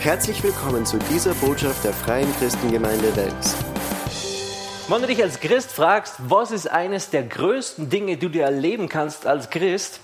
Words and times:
Herzlich 0.00 0.42
willkommen 0.42 0.86
zu 0.86 0.98
dieser 1.12 1.34
Botschaft 1.34 1.84
der 1.84 1.92
Freien 1.92 2.34
Christengemeinde 2.38 3.14
Wels. 3.16 3.54
Wenn 4.88 5.02
du 5.02 5.06
dich 5.06 5.22
als 5.22 5.40
Christ 5.40 5.72
fragst, 5.72 6.14
was 6.20 6.52
ist 6.52 6.70
eines 6.70 7.10
der 7.10 7.22
größten 7.22 7.90
Dinge, 7.90 8.16
die 8.16 8.30
du 8.30 8.40
erleben 8.40 8.88
kannst 8.88 9.26
als 9.26 9.50
Christ, 9.50 10.00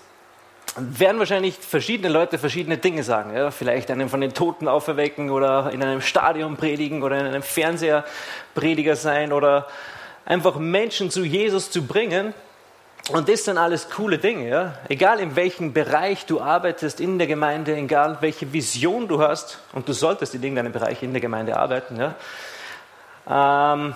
werden 0.76 1.18
wahrscheinlich 1.18 1.56
verschiedene 1.56 2.10
Leute 2.10 2.36
verschiedene 2.36 2.76
Dinge 2.76 3.04
sagen. 3.04 3.34
Ja? 3.34 3.50
Vielleicht 3.50 3.90
einen 3.90 4.10
von 4.10 4.20
den 4.20 4.34
Toten 4.34 4.68
auferwecken 4.68 5.30
oder 5.30 5.70
in 5.72 5.82
einem 5.82 6.02
Stadion 6.02 6.58
predigen 6.58 7.02
oder 7.02 7.18
in 7.18 7.24
einem 7.24 7.42
Fernseher 7.42 8.04
Prediger 8.54 8.96
sein 8.96 9.32
oder 9.32 9.66
einfach 10.26 10.56
Menschen 10.56 11.10
zu 11.10 11.24
Jesus 11.24 11.70
zu 11.70 11.86
bringen. 11.86 12.34
Und 13.08 13.28
das 13.28 13.44
sind 13.44 13.56
alles 13.56 13.88
coole 13.88 14.18
Dinge. 14.18 14.48
Ja? 14.48 14.74
Egal 14.88 15.20
in 15.20 15.36
welchem 15.36 15.72
Bereich 15.72 16.26
du 16.26 16.40
arbeitest 16.40 17.00
in 17.00 17.18
der 17.18 17.28
Gemeinde, 17.28 17.76
egal 17.76 18.18
welche 18.20 18.52
Vision 18.52 19.06
du 19.06 19.20
hast, 19.20 19.58
und 19.72 19.88
du 19.88 19.92
solltest 19.92 20.34
in 20.34 20.42
irgendeinem 20.42 20.72
Bereich 20.72 21.02
in 21.02 21.12
der 21.12 21.20
Gemeinde 21.20 21.56
arbeiten. 21.56 21.96
Ja? 21.96 22.14
Ähm, 23.74 23.94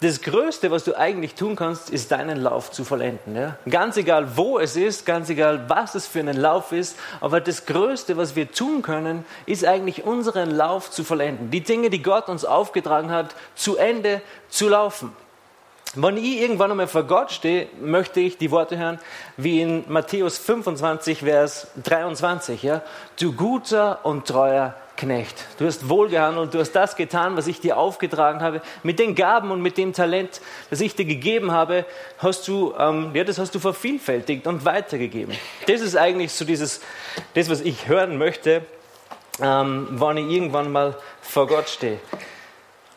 das 0.00 0.20
Größte, 0.20 0.70
was 0.70 0.84
du 0.84 0.96
eigentlich 0.96 1.34
tun 1.34 1.56
kannst, 1.56 1.90
ist 1.90 2.12
deinen 2.12 2.40
Lauf 2.40 2.70
zu 2.70 2.84
vollenden. 2.84 3.34
Ja? 3.34 3.56
Ganz 3.68 3.96
egal, 3.96 4.36
wo 4.36 4.60
es 4.60 4.76
ist, 4.76 5.06
ganz 5.06 5.28
egal, 5.28 5.68
was 5.68 5.96
es 5.96 6.06
für 6.06 6.20
einen 6.20 6.36
Lauf 6.36 6.70
ist, 6.70 6.96
aber 7.20 7.40
das 7.40 7.66
Größte, 7.66 8.16
was 8.16 8.36
wir 8.36 8.52
tun 8.52 8.82
können, 8.82 9.24
ist 9.46 9.64
eigentlich 9.64 10.04
unseren 10.04 10.52
Lauf 10.52 10.90
zu 10.90 11.02
vollenden. 11.02 11.50
Die 11.50 11.62
Dinge, 11.62 11.90
die 11.90 12.02
Gott 12.02 12.28
uns 12.28 12.44
aufgetragen 12.44 13.10
hat, 13.10 13.34
zu 13.56 13.76
Ende 13.76 14.22
zu 14.48 14.68
laufen. 14.68 15.12
Wenn 15.94 16.16
ich 16.16 16.40
irgendwann 16.40 16.70
einmal 16.70 16.88
vor 16.88 17.02
Gott 17.02 17.32
stehe, 17.32 17.68
möchte 17.78 18.20
ich 18.20 18.38
die 18.38 18.50
Worte 18.50 18.78
hören, 18.78 18.98
wie 19.36 19.60
in 19.60 19.84
Matthäus 19.88 20.38
25, 20.38 21.18
Vers 21.18 21.66
23. 21.84 22.62
Ja? 22.62 22.80
Du 23.20 23.34
guter 23.34 24.00
und 24.02 24.26
treuer 24.26 24.74
Knecht. 24.96 25.44
Du 25.58 25.66
hast 25.66 25.90
wohlgehandelt, 25.90 26.54
du 26.54 26.60
hast 26.60 26.72
das 26.72 26.96
getan, 26.96 27.36
was 27.36 27.46
ich 27.46 27.60
dir 27.60 27.76
aufgetragen 27.76 28.40
habe. 28.40 28.62
Mit 28.82 28.98
den 29.00 29.14
Gaben 29.14 29.50
und 29.50 29.60
mit 29.60 29.76
dem 29.76 29.92
Talent, 29.92 30.40
das 30.70 30.80
ich 30.80 30.94
dir 30.94 31.04
gegeben 31.04 31.52
habe, 31.52 31.84
hast 32.16 32.48
du, 32.48 32.72
ähm, 32.78 33.10
ja, 33.12 33.24
das 33.24 33.38
hast 33.38 33.54
du 33.54 33.58
vervielfältigt 33.58 34.46
und 34.46 34.64
weitergegeben. 34.64 35.36
Das 35.66 35.82
ist 35.82 35.96
eigentlich 35.96 36.32
so 36.32 36.46
dieses, 36.46 36.80
das, 37.34 37.50
was 37.50 37.60
ich 37.60 37.88
hören 37.88 38.16
möchte, 38.16 38.62
ähm, 39.42 39.88
wann 39.90 40.16
ich 40.16 40.30
irgendwann 40.30 40.72
mal 40.72 40.96
vor 41.20 41.46
Gott 41.46 41.68
stehe. 41.68 41.98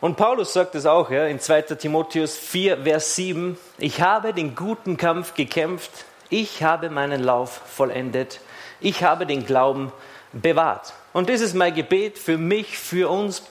Und 0.00 0.16
Paulus 0.16 0.52
sagt 0.52 0.74
es 0.74 0.84
auch 0.84 1.10
ja, 1.10 1.26
in 1.26 1.40
2. 1.40 1.62
Timotheus 1.62 2.36
4, 2.36 2.82
Vers 2.82 3.16
7. 3.16 3.58
Ich 3.78 4.02
habe 4.02 4.34
den 4.34 4.54
guten 4.54 4.98
Kampf 4.98 5.34
gekämpft. 5.34 5.90
Ich 6.28 6.62
habe 6.62 6.90
meinen 6.90 7.22
Lauf 7.22 7.62
vollendet. 7.66 8.40
Ich 8.80 9.02
habe 9.02 9.24
den 9.24 9.46
Glauben 9.46 9.92
bewahrt. 10.32 10.92
Und 11.14 11.30
das 11.30 11.40
ist 11.40 11.54
mein 11.54 11.74
Gebet 11.74 12.18
für 12.18 12.36
mich, 12.36 12.76
für 12.76 13.08
uns, 13.08 13.42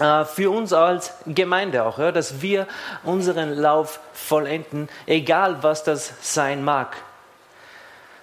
äh, 0.00 0.26
für 0.26 0.50
uns 0.50 0.74
als 0.74 1.14
Gemeinde 1.26 1.84
auch, 1.84 1.96
dass 1.96 2.42
wir 2.42 2.66
unseren 3.02 3.54
Lauf 3.54 4.00
vollenden, 4.12 4.90
egal 5.06 5.62
was 5.62 5.82
das 5.82 6.12
sein 6.20 6.62
mag. 6.62 6.94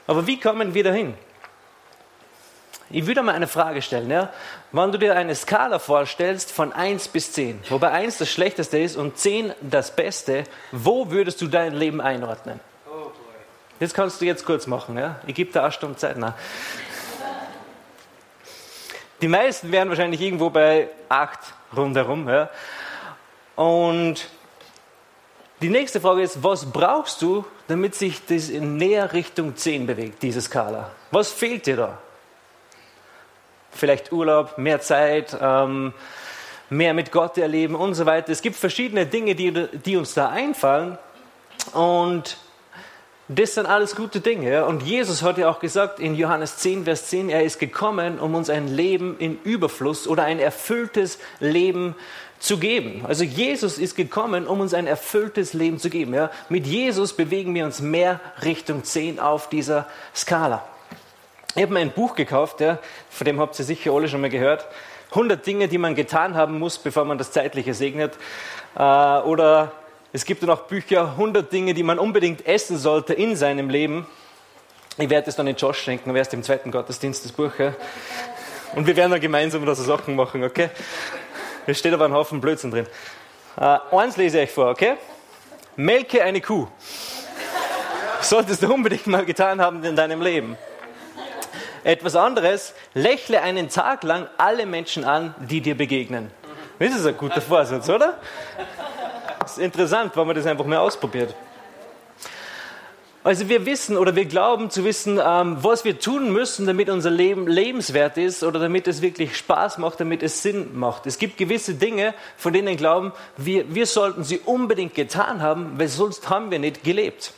Aber 0.05 0.28
wie 0.28 0.39
kommen 0.39 0.75
wir 0.75 0.83
dahin? 0.83 1.16
Ich 2.90 3.06
würde 3.06 3.22
mal 3.22 3.36
eine 3.36 3.48
Frage 3.48 3.82
stellen. 3.82 4.10
Ja? 4.10 4.32
Wenn 4.72 4.92
du 4.92 4.98
dir 4.98 5.16
eine 5.16 5.36
Skala 5.36 5.80
vorstellst 5.80 6.52
von 6.52 6.72
1 6.72 7.10
bis 7.10 7.34
10, 7.34 7.60
wobei 7.70 7.92
1 7.92 8.18
das 8.18 8.30
Schlechteste 8.30 8.78
ist 8.78 8.96
und 8.96 9.18
10 9.18 9.54
das 9.62 9.96
Beste, 9.96 10.46
wo 10.72 11.12
würdest 11.12 11.42
du 11.42 11.48
dein 11.48 11.74
Leben 11.74 12.00
einordnen? 12.00 12.60
Das 13.80 13.94
kannst 13.94 14.22
du 14.22 14.26
jetzt 14.26 14.46
kurz 14.46 14.68
machen. 14.68 14.98
Ja? 14.98 15.18
Ich 15.28 15.36
gebe 15.36 15.52
dir 15.52 15.62
eine 15.62 15.72
Stunde 15.72 15.98
Zeit. 15.98 16.18
Nein. 16.18 16.34
Die 19.22 19.28
meisten 19.28 19.72
wären 19.72 19.90
wahrscheinlich 19.90 20.22
irgendwo 20.22 20.50
bei 20.50 20.90
8 21.10 21.40
rundherum. 21.76 22.30
Ja? 22.30 22.50
Und 23.56 24.30
die 25.62 25.70
nächste 25.70 26.00
Frage 26.00 26.22
ist, 26.22 26.44
was 26.44 26.72
brauchst 26.72 27.22
du, 27.22 27.46
damit 27.68 27.96
sich 27.96 28.26
das 28.26 28.50
in 28.50 28.78
näher 28.78 29.12
Richtung 29.14 29.56
10 29.56 29.88
bewegt, 29.88 30.24
diese 30.24 30.42
Skala? 30.42 30.92
Was 31.12 31.31
fehlt 31.31 31.66
dir 31.66 31.76
da? 31.76 31.97
Vielleicht 33.78 34.12
Urlaub, 34.12 34.58
mehr 34.58 34.82
Zeit, 34.82 35.38
ähm, 35.40 35.94
mehr 36.70 36.94
mit 36.94 37.12
Gott 37.12 37.38
erleben 37.38 37.76
und 37.76 37.94
so 37.94 38.06
weiter. 38.06 38.32
Es 38.32 38.42
gibt 38.42 38.56
verschiedene 38.56 39.06
Dinge, 39.06 39.36
die, 39.36 39.52
die 39.86 39.96
uns 39.96 40.14
da 40.14 40.30
einfallen. 40.30 40.98
Und 41.74 42.38
das 43.30 43.56
sind 43.56 43.66
alles 43.66 43.96
gute 43.96 44.22
Dinge. 44.22 44.66
Und 44.66 44.84
Jesus 44.84 45.22
hat 45.22 45.38
ja 45.38 45.50
auch 45.50 45.60
gesagt 45.60 46.00
in 46.00 46.16
Johannes 46.16 46.58
10, 46.58 46.86
Vers 46.86 47.08
10, 47.08 47.30
er 47.30 47.44
ist 47.44 47.60
gekommen, 47.60 48.20
um 48.20 48.36
uns 48.36 48.50
ein 48.50 48.68
Leben 48.68 49.18
in 49.20 49.38
Überfluss 49.44 50.08
oder 50.08 50.24
ein 50.24 50.40
erfülltes 50.40 51.20
Leben 51.40 51.96
zu 52.40 52.58
geben. 52.58 53.04
Also 53.06 53.24
Jesus 53.24 53.80
ist 53.80 53.96
gekommen, 53.96 54.48
um 54.48 54.62
uns 54.62 54.74
ein 54.74 54.88
erfülltes 54.88 55.54
Leben 55.54 55.80
zu 55.80 55.90
geben. 55.90 56.14
Ja? 56.14 56.32
Mit 56.50 56.68
Jesus 56.68 57.14
bewegen 57.14 57.54
wir 57.54 57.66
uns 57.66 57.82
mehr 57.82 58.20
Richtung 58.44 58.84
10 58.84 59.20
auf 59.20 59.50
dieser 59.50 59.88
Skala. 60.16 60.64
Ich 61.57 61.63
habe 61.63 61.73
mir 61.73 61.79
ein 61.79 61.91
Buch 61.91 62.13
gekauft, 62.13 62.62
ja, 62.62 62.78
von 63.09 63.25
dem 63.25 63.40
habt 63.40 63.57
ihr 63.57 63.66
sicher 63.66 63.91
alle 63.91 64.07
schon 64.07 64.22
mal 64.22 64.29
gehört. 64.29 64.68
100 65.09 65.44
Dinge, 65.44 65.68
die 65.68 65.79
man 65.79 65.95
getan 65.95 66.35
haben 66.35 66.59
muss, 66.59 66.78
bevor 66.78 67.03
man 67.03 67.18
das 67.18 67.31
Zeitliche 67.31 67.73
segnet. 67.73 68.13
Äh, 68.75 68.81
oder 68.81 69.72
es 70.13 70.23
gibt 70.25 70.44
ja 70.44 70.47
noch 70.47 70.67
Bücher, 70.67 71.13
100 71.13 71.51
Dinge, 71.51 71.73
die 71.73 71.81
man 71.81 71.97
unbedingt 71.97 72.46
essen 72.46 72.78
sollte 72.78 73.16
in 73.16 73.35
seinem 73.35 73.72
Leben. 73.72 74.06
Ich 75.00 75.09
werde 75.09 75.31
es 75.31 75.35
dann 75.35 75.47
in 75.47 75.56
Josh 75.56 75.79
schenken, 75.79 76.16
erst 76.16 76.31
im 76.35 76.44
zweiten 76.44 76.69
Gottesdienst 76.69 77.25
das 77.25 77.31
Buch. 77.31 77.57
Ja. 77.57 77.73
Und 78.75 78.85
wir 78.85 78.96
werden 78.96 79.09
dann 79.09 79.19
gemeinsam 79.22 79.66
da 79.66 79.73
so 79.73 79.81
Sachen 79.81 80.16
machen, 80.16 80.44
okay? 80.44 80.69
Es 81.66 81.79
steht 81.79 81.91
aber 81.91 82.06
ein 82.06 82.13
Haufen 82.13 82.40
Blödsinn 82.40 82.69
drin. 82.69 82.85
Äh, 83.59 83.79
eins 83.96 84.16
lese 84.16 84.41
ich 84.41 84.51
vor, 84.51 84.69
okay? 84.69 84.94
Melke 85.75 86.22
eine 86.22 86.40
Kuh. 86.40 86.67
Solltest 88.22 88.62
du 88.62 88.72
unbedingt 88.72 89.07
mal 89.07 89.25
getan 89.25 89.59
haben 89.59 89.84
in 89.84 89.96
deinem 89.96 90.22
Leben. 90.22 90.56
Etwas 91.88 92.18
anderes, 92.18 92.74
lächle 92.94 93.42
einen 93.42 93.70
Tag 93.70 94.03
lang 94.03 94.28
alle 94.38 94.66
Menschen 94.66 95.06
an, 95.06 95.34
die 95.40 95.62
dir 95.62 95.78
begegnen. 95.78 96.31
Das 96.80 96.94
ist 96.94 97.06
ein 97.06 97.16
guter 97.16 97.40
Vorsatz, 97.40 97.88
oder? 97.88 98.20
ist 99.46 99.58
interessant, 99.58 100.12
wenn 100.18 100.28
man 100.28 100.36
das 100.36 100.46
einfach 100.46 100.66
mal 100.66 100.80
ausprobiert. 100.80 101.34
Also 103.24 103.47
wir 103.47 103.66
wissen 103.66 103.96
oder 103.96 104.18
wir 104.18 104.26
glauben 104.26 104.70
zu 104.70 104.84
wissen, 104.84 105.18
ähm, 105.26 105.59
was 105.62 105.86
wir 105.86 105.97
tun 105.97 106.34
müssen, 106.34 106.66
damit 106.66 106.90
unser 106.90 107.09
Leben 107.09 107.47
lebenswert 107.47 108.18
ist 108.18 108.44
oder 108.44 108.59
damit 108.59 108.90
es 108.90 109.02
wirklich 109.02 109.38
Spaß 109.38 109.78
macht, 109.78 110.02
damit 110.02 110.24
es 110.24 110.42
Sinn 110.42 110.78
macht. 110.78 111.06
Es 111.06 111.18
gibt 111.18 111.38
gewisse 111.38 111.76
Dinge, 111.76 112.14
von 112.36 112.52
denen 112.52 112.68
wir 112.68 112.76
glauben, 112.76 113.14
wir, 113.38 113.74
wir 113.74 113.86
sollten 113.86 114.26
sie 114.26 114.40
unbedingt 114.40 114.94
getan 114.94 115.42
haben, 115.42 115.80
weil 115.80 115.88
sonst 115.88 116.30
haben 116.30 116.52
wir 116.52 116.59
nicht 116.59 116.84
gelebt. 116.84 117.31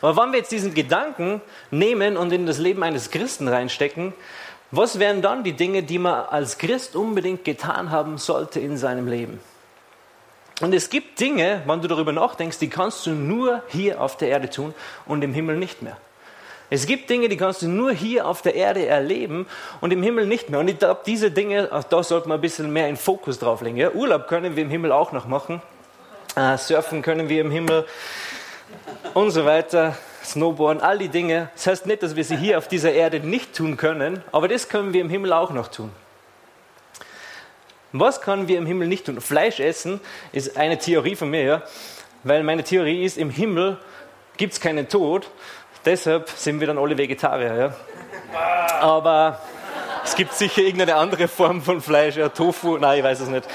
Aber 0.00 0.22
wenn 0.22 0.32
wir 0.32 0.38
jetzt 0.38 0.52
diesen 0.52 0.74
Gedanken 0.74 1.40
nehmen 1.70 2.16
und 2.16 2.32
in 2.32 2.46
das 2.46 2.58
Leben 2.58 2.82
eines 2.82 3.10
Christen 3.10 3.48
reinstecken, 3.48 4.12
was 4.70 4.98
wären 4.98 5.20
dann 5.20 5.44
die 5.44 5.52
Dinge, 5.52 5.82
die 5.82 5.98
man 5.98 6.26
als 6.26 6.58
Christ 6.58 6.96
unbedingt 6.96 7.44
getan 7.44 7.90
haben 7.90 8.18
sollte 8.18 8.58
in 8.58 8.76
seinem 8.76 9.06
Leben? 9.06 9.40
Und 10.60 10.72
es 10.72 10.90
gibt 10.90 11.18
Dinge, 11.20 11.62
wenn 11.66 11.82
du 11.82 11.88
darüber 11.88 12.12
nachdenkst, 12.12 12.58
die 12.58 12.68
kannst 12.68 13.04
du 13.06 13.10
nur 13.10 13.62
hier 13.68 14.00
auf 14.00 14.16
der 14.16 14.28
Erde 14.28 14.48
tun 14.48 14.74
und 15.06 15.22
im 15.22 15.34
Himmel 15.34 15.56
nicht 15.56 15.82
mehr. 15.82 15.96
Es 16.70 16.86
gibt 16.86 17.10
Dinge, 17.10 17.28
die 17.28 17.36
kannst 17.36 17.60
du 17.60 17.68
nur 17.68 17.92
hier 17.92 18.26
auf 18.26 18.40
der 18.40 18.54
Erde 18.54 18.86
erleben 18.86 19.46
und 19.82 19.92
im 19.92 20.02
Himmel 20.02 20.26
nicht 20.26 20.48
mehr. 20.48 20.58
Und 20.58 20.68
ich 20.68 20.78
glaube, 20.78 21.00
diese 21.04 21.30
Dinge, 21.30 21.68
da 21.90 22.02
sollte 22.02 22.28
man 22.28 22.38
ein 22.38 22.40
bisschen 22.40 22.72
mehr 22.72 22.88
in 22.88 22.96
Fokus 22.96 23.38
drauf 23.38 23.60
legen. 23.60 23.76
Ja? 23.76 23.90
Urlaub 23.90 24.26
können 24.26 24.56
wir 24.56 24.62
im 24.62 24.70
Himmel 24.70 24.90
auch 24.90 25.12
noch 25.12 25.26
machen. 25.26 25.60
Äh, 26.34 26.56
surfen 26.56 27.02
können 27.02 27.28
wir 27.28 27.42
im 27.42 27.50
Himmel 27.50 27.84
und 29.14 29.30
so 29.30 29.44
weiter. 29.44 29.96
Snowboarden, 30.24 30.82
all 30.82 30.98
die 30.98 31.08
Dinge. 31.08 31.50
Das 31.54 31.66
heißt 31.66 31.86
nicht, 31.86 32.02
dass 32.02 32.16
wir 32.16 32.24
sie 32.24 32.36
hier 32.36 32.58
auf 32.58 32.68
dieser 32.68 32.92
Erde 32.92 33.20
nicht 33.20 33.54
tun 33.54 33.76
können, 33.76 34.22
aber 34.30 34.48
das 34.48 34.68
können 34.68 34.92
wir 34.92 35.00
im 35.00 35.10
Himmel 35.10 35.32
auch 35.32 35.50
noch 35.50 35.68
tun. 35.68 35.90
Was 37.92 38.20
können 38.22 38.48
wir 38.48 38.56
im 38.56 38.66
Himmel 38.66 38.88
nicht 38.88 39.06
tun? 39.06 39.20
Fleisch 39.20 39.60
essen 39.60 40.00
ist 40.32 40.56
eine 40.56 40.78
Theorie 40.78 41.14
von 41.14 41.28
mir, 41.28 41.42
ja? 41.42 41.62
weil 42.22 42.42
meine 42.42 42.64
Theorie 42.64 43.04
ist, 43.04 43.18
im 43.18 43.30
Himmel 43.30 43.76
gibt 44.38 44.54
es 44.54 44.60
keinen 44.60 44.88
Tod, 44.88 45.28
deshalb 45.84 46.30
sind 46.30 46.60
wir 46.60 46.66
dann 46.66 46.78
alle 46.78 46.96
Vegetarier. 46.96 47.54
Ja? 47.54 47.74
Aber 48.80 49.40
es 50.04 50.16
gibt 50.16 50.32
sicher 50.32 50.62
irgendeine 50.62 50.96
andere 50.96 51.28
Form 51.28 51.60
von 51.60 51.82
Fleisch, 51.82 52.16
ja, 52.16 52.30
Tofu, 52.30 52.78
nein, 52.78 52.98
ich 52.98 53.04
weiß 53.04 53.20
es 53.20 53.28
nicht. 53.28 53.46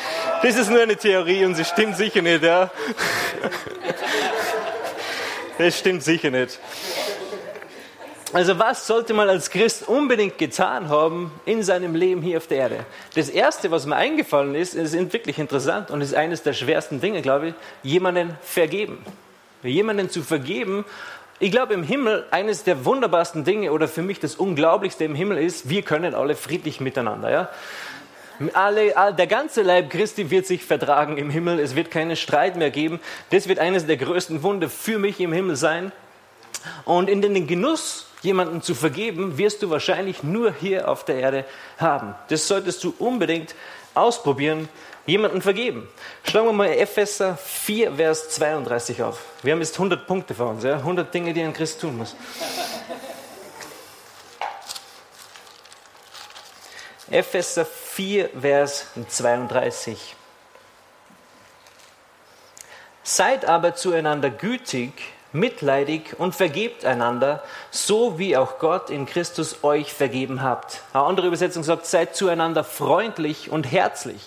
Das 0.44 0.56
ist 0.56 0.69
nur 0.69 0.81
eine 0.81 0.96
Theorie 0.96 1.44
und 1.44 1.56
sie 1.56 1.66
stimmt 1.66 1.98
sicher 1.98 2.22
nicht. 2.22 2.44
Ja? 2.44 2.69
Das 5.57 5.80
stimmt 5.80 6.04
sicher 6.04 6.30
nicht. 6.30 6.59
Also 8.33 8.59
was 8.59 8.86
sollte 8.86 9.13
man 9.13 9.30
als 9.30 9.50
Christ 9.50 9.88
unbedingt 9.88 10.38
getan 10.38 10.89
haben 10.89 11.31
in 11.45 11.63
seinem 11.63 11.95
Leben 11.95 12.21
hier 12.21 12.38
auf 12.38 12.48
der 12.48 12.57
Erde? 12.57 12.86
Das 13.15 13.30
Erste, 13.30 13.71
was 13.71 13.86
mir 13.86 13.95
eingefallen 13.95 14.54
ist, 14.54 14.75
ist 14.75 14.94
wirklich 15.13 15.39
interessant 15.39 15.92
und 15.92 16.01
ist 16.01 16.13
eines 16.13 16.44
der 16.44 16.54
schwersten 16.54 17.00
Dinge, 17.00 17.21
glaube 17.21 17.50
ich, 17.50 17.54
jemanden 17.83 18.38
vergeben. 18.42 18.98
Jemanden 19.63 20.09
zu 20.09 20.21
vergeben 20.21 20.86
Ich 21.39 21.51
glaube, 21.51 21.74
im 21.74 21.83
Himmel 21.83 22.25
eines 22.31 22.63
der 22.63 22.83
wunderbarsten 22.83 23.44
Dinge 23.44 23.71
oder 23.71 23.88
für 23.88 24.01
mich 24.01 24.19
das 24.19 24.36
Unglaublichste 24.36 25.04
im 25.06 25.15
Himmel 25.15 25.38
ist, 25.38 25.69
wir 25.69 25.83
können 25.83 26.13
alle 26.13 26.36
friedlich 26.36 26.81
miteinander. 26.81 27.30
Ja? 27.30 27.50
Alle, 28.54 28.94
der 29.18 29.28
ganze 29.28 29.62
Leib 29.62 29.89
Christi 29.89 30.30
wird 30.30 30.45
sich 30.45 30.63
vertragen 30.63 31.18
im 31.18 31.30
Himmel. 31.30 31.60
Es 31.60 31.75
wird 31.75 31.89
keinen 31.89 32.16
Streit 32.16 32.56
mehr 32.56 32.69
geben. 32.69 33.00
Das 33.31 33.48
wird 33.48 33.60
eines 33.60 33.86
der 33.86 33.98
größten 33.98 34.44
Wunder 34.44 34.69
für 34.69 35.00
mich 35.00 35.19
im 35.19 35.34
Himmel 35.34 35.56
sein. 35.56 35.92
Und 36.86 37.10
in 37.10 37.22
den 37.22 37.48
Genuss, 37.48 38.07
jemanden 38.22 38.62
zu 38.62 38.75
vergeben, 38.75 39.38
wirst 39.38 39.63
du 39.63 39.69
wahrscheinlich 39.69 40.24
nur 40.24 40.54
hier 40.54 40.89
auf 40.89 41.06
der 41.06 41.16
Erde 41.16 41.45
haben. 41.78 42.16
Das 42.30 42.48
solltest 42.48 42.84
du 42.84 42.94
unbedingt 43.00 43.56
ausprobieren, 43.94 44.69
jemanden 45.06 45.42
vergeben. 45.42 45.88
Schlagen 46.24 46.48
wir 46.48 46.54
mal 46.54 46.68
Epheser 46.68 47.38
4, 47.38 47.95
Vers 47.95 48.30
32 48.30 49.01
auf. 49.01 49.22
Wir 49.42 49.54
haben 49.54 49.62
jetzt 49.62 49.74
100 49.74 50.06
Punkte 50.06 50.36
vor 50.36 50.50
uns, 50.50 50.63
ja? 50.63 50.75
100 50.75 51.12
Dinge, 51.13 51.33
die 51.33 51.42
ein 51.42 51.54
Christ 51.54 51.81
tun 51.81 51.98
muss. 51.98 52.16
Epheser 57.10 57.66
4, 57.98 58.30
Vers 58.42 58.86
32. 59.08 60.16
Seid 63.02 63.46
aber 63.46 63.74
zueinander 63.74 64.30
gütig, 64.30 64.92
mitleidig 65.34 66.14
und 66.20 66.36
vergebt 66.36 66.86
einander, 66.86 67.42
so 67.72 68.20
wie 68.20 68.38
auch 68.38 68.60
Gott 68.60 68.92
in 68.92 69.08
Christus 69.08 69.64
euch 69.64 69.92
vergeben 69.92 70.44
habt. 70.44 70.84
Eine 70.94 71.06
andere 71.06 71.26
Übersetzung 71.26 71.64
sagt, 71.64 71.88
seid 71.88 72.16
zueinander 72.16 72.64
freundlich 72.64 73.50
und 73.50 73.72
herzlich. 73.72 74.22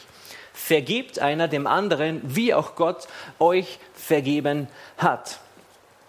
Vergebt 0.53 1.21
einer 1.21 1.47
dem 1.47 1.69
anderen, 1.69 2.23
wie 2.25 2.53
auch 2.53 2.75
Gott 2.75 3.07
euch 3.39 3.79
vergeben 3.95 4.67
hat. 4.99 5.39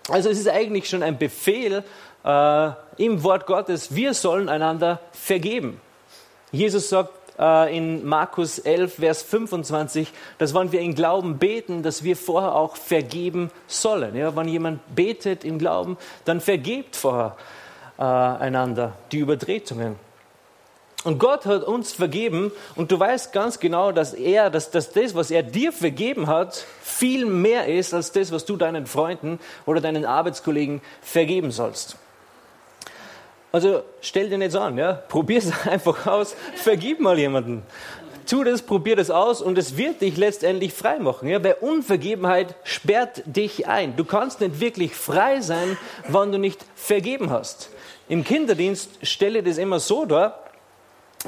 Also 0.09 0.31
es 0.31 0.39
ist 0.39 0.49
eigentlich 0.49 0.89
schon 0.89 1.03
ein 1.03 1.19
Befehl 1.19 1.83
äh, 2.25 2.69
im 2.97 3.21
Wort 3.21 3.45
Gottes, 3.45 3.93
wir 3.93 4.15
sollen 4.15 4.49
einander 4.49 4.99
vergeben. 5.11 5.79
Jesus 6.51 6.89
sagt 6.89 7.20
äh, 7.41 7.75
in 7.75 8.05
Markus 8.05 8.59
11, 8.59 8.95
Vers 8.95 9.23
25, 9.23 10.13
dass 10.37 10.53
wenn 10.53 10.71
wir 10.71 10.79
in 10.79 10.95
Glauben 10.95 11.39
beten, 11.39 11.83
dass 11.83 12.03
wir 12.03 12.15
vorher 12.15 12.55
auch 12.55 12.75
vergeben 12.75 13.51
sollen. 13.67 14.15
Ja, 14.15 14.35
wenn 14.35 14.47
jemand 14.47 14.79
betet 14.95 15.43
im 15.43 15.57
Glauben, 15.57 15.97
dann 16.23 16.39
vergebt 16.39 16.95
vorher 16.95 17.35
äh, 17.97 18.03
einander 18.03 18.93
die 19.11 19.19
Übertretungen. 19.19 19.95
Und 21.03 21.17
Gott 21.17 21.47
hat 21.47 21.63
uns 21.63 21.93
vergeben 21.93 22.51
und 22.75 22.91
du 22.91 22.99
weißt 22.99 23.33
ganz 23.33 23.59
genau, 23.59 23.91
dass 23.91 24.13
er, 24.13 24.51
dass, 24.51 24.69
dass 24.69 24.91
das, 24.91 25.15
was 25.15 25.31
er 25.31 25.41
dir 25.41 25.73
vergeben 25.73 26.27
hat, 26.27 26.63
viel 26.83 27.25
mehr 27.25 27.65
ist 27.65 27.95
als 27.95 28.11
das, 28.11 28.31
was 28.31 28.45
du 28.45 28.55
deinen 28.55 28.85
Freunden 28.85 29.39
oder 29.65 29.81
deinen 29.81 30.05
Arbeitskollegen 30.05 30.79
vergeben 31.01 31.49
sollst. 31.49 31.97
Also 33.51 33.83
stell 34.01 34.29
dir 34.29 34.37
nicht 34.37 34.51
so 34.51 34.59
an, 34.59 34.77
ja? 34.77 34.93
probier 34.93 35.39
es 35.39 35.67
einfach 35.67 36.07
aus, 36.07 36.35
vergib 36.55 36.99
mal 36.99 37.17
jemanden. 37.17 37.63
Tu 38.27 38.43
das, 38.43 38.61
probier 38.61 38.95
das 38.95 39.09
aus 39.09 39.41
und 39.41 39.57
es 39.57 39.77
wird 39.77 40.01
dich 40.01 40.15
letztendlich 40.15 40.73
frei 40.73 40.99
machen. 40.99 41.27
Ja? 41.27 41.43
Weil 41.43 41.55
Unvergebenheit 41.59 42.55
sperrt 42.63 43.23
dich 43.25 43.67
ein. 43.67 43.95
Du 43.95 44.05
kannst 44.05 44.39
nicht 44.39 44.59
wirklich 44.59 44.95
frei 44.95 45.41
sein, 45.41 45.77
wenn 46.07 46.31
du 46.31 46.37
nicht 46.37 46.63
vergeben 46.75 47.29
hast. 47.29 47.69
Im 48.07 48.23
Kinderdienst 48.23 48.89
stelle 49.05 49.43
das 49.43 49.57
immer 49.57 49.79
so 49.79 50.05
dar, 50.05 50.41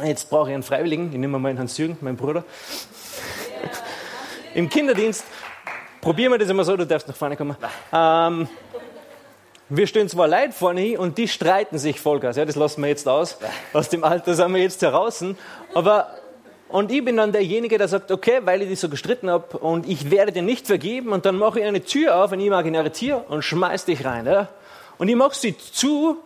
Jetzt 0.01 0.27
brauche 0.31 0.49
ich 0.49 0.55
einen 0.55 0.63
Freiwilligen, 0.63 1.11
ich 1.11 1.19
nehme 1.19 1.37
mal 1.37 1.49
einen 1.49 1.59
Hans-Jürgen, 1.59 1.97
meinen 2.01 2.17
Bruder. 2.17 2.43
Im 4.55 4.67
Kinderdienst 4.67 5.23
probieren 6.01 6.31
wir 6.31 6.39
das 6.39 6.49
immer 6.49 6.63
so, 6.63 6.75
du 6.75 6.87
darfst 6.87 7.07
nach 7.07 7.15
vorne 7.15 7.37
kommen. 7.37 7.55
Ähm, 7.91 8.47
wir 9.75 9.87
stehen 9.87 10.07
zwar 10.07 10.27
Leute 10.27 10.51
vorne 10.51 10.81
hin 10.81 10.97
und 10.97 11.17
die 11.17 11.27
streiten 11.27 11.77
sich 11.77 11.99
Vollgas, 11.99 12.37
ja, 12.37 12.45
das 12.45 12.55
lassen 12.55 12.81
wir 12.81 12.89
jetzt 12.89 13.07
aus. 13.07 13.37
Aus 13.73 13.89
dem 13.89 14.03
Alter 14.03 14.35
sind 14.35 14.53
wir 14.53 14.61
jetzt 14.61 14.81
heraus. 14.81 15.23
Aber, 15.73 16.09
und 16.69 16.91
ich 16.91 17.03
bin 17.03 17.17
dann 17.17 17.31
derjenige, 17.31 17.77
der 17.77 17.87
sagt, 17.87 18.11
okay, 18.11 18.41
weil 18.43 18.61
ich 18.61 18.69
dich 18.69 18.79
so 18.79 18.89
gestritten 18.89 19.29
habe 19.29 19.57
und 19.57 19.89
ich 19.89 20.11
werde 20.11 20.31
dir 20.31 20.43
nicht 20.43 20.67
vergeben 20.67 21.09
und 21.09 21.25
dann 21.25 21.37
mache 21.37 21.59
ich 21.59 21.65
eine 21.65 21.83
Tür 21.83 22.23
auf, 22.23 22.31
eine 22.31 22.43
imaginäre 22.43 22.91
Tür 22.91 23.25
und 23.29 23.41
schmeiß 23.41 23.85
dich 23.85 24.05
rein. 24.05 24.25
Ja. 24.25 24.49
Und 24.97 25.07
ich 25.07 25.15
mache 25.15 25.35
sie 25.35 25.57
zu 25.57 26.17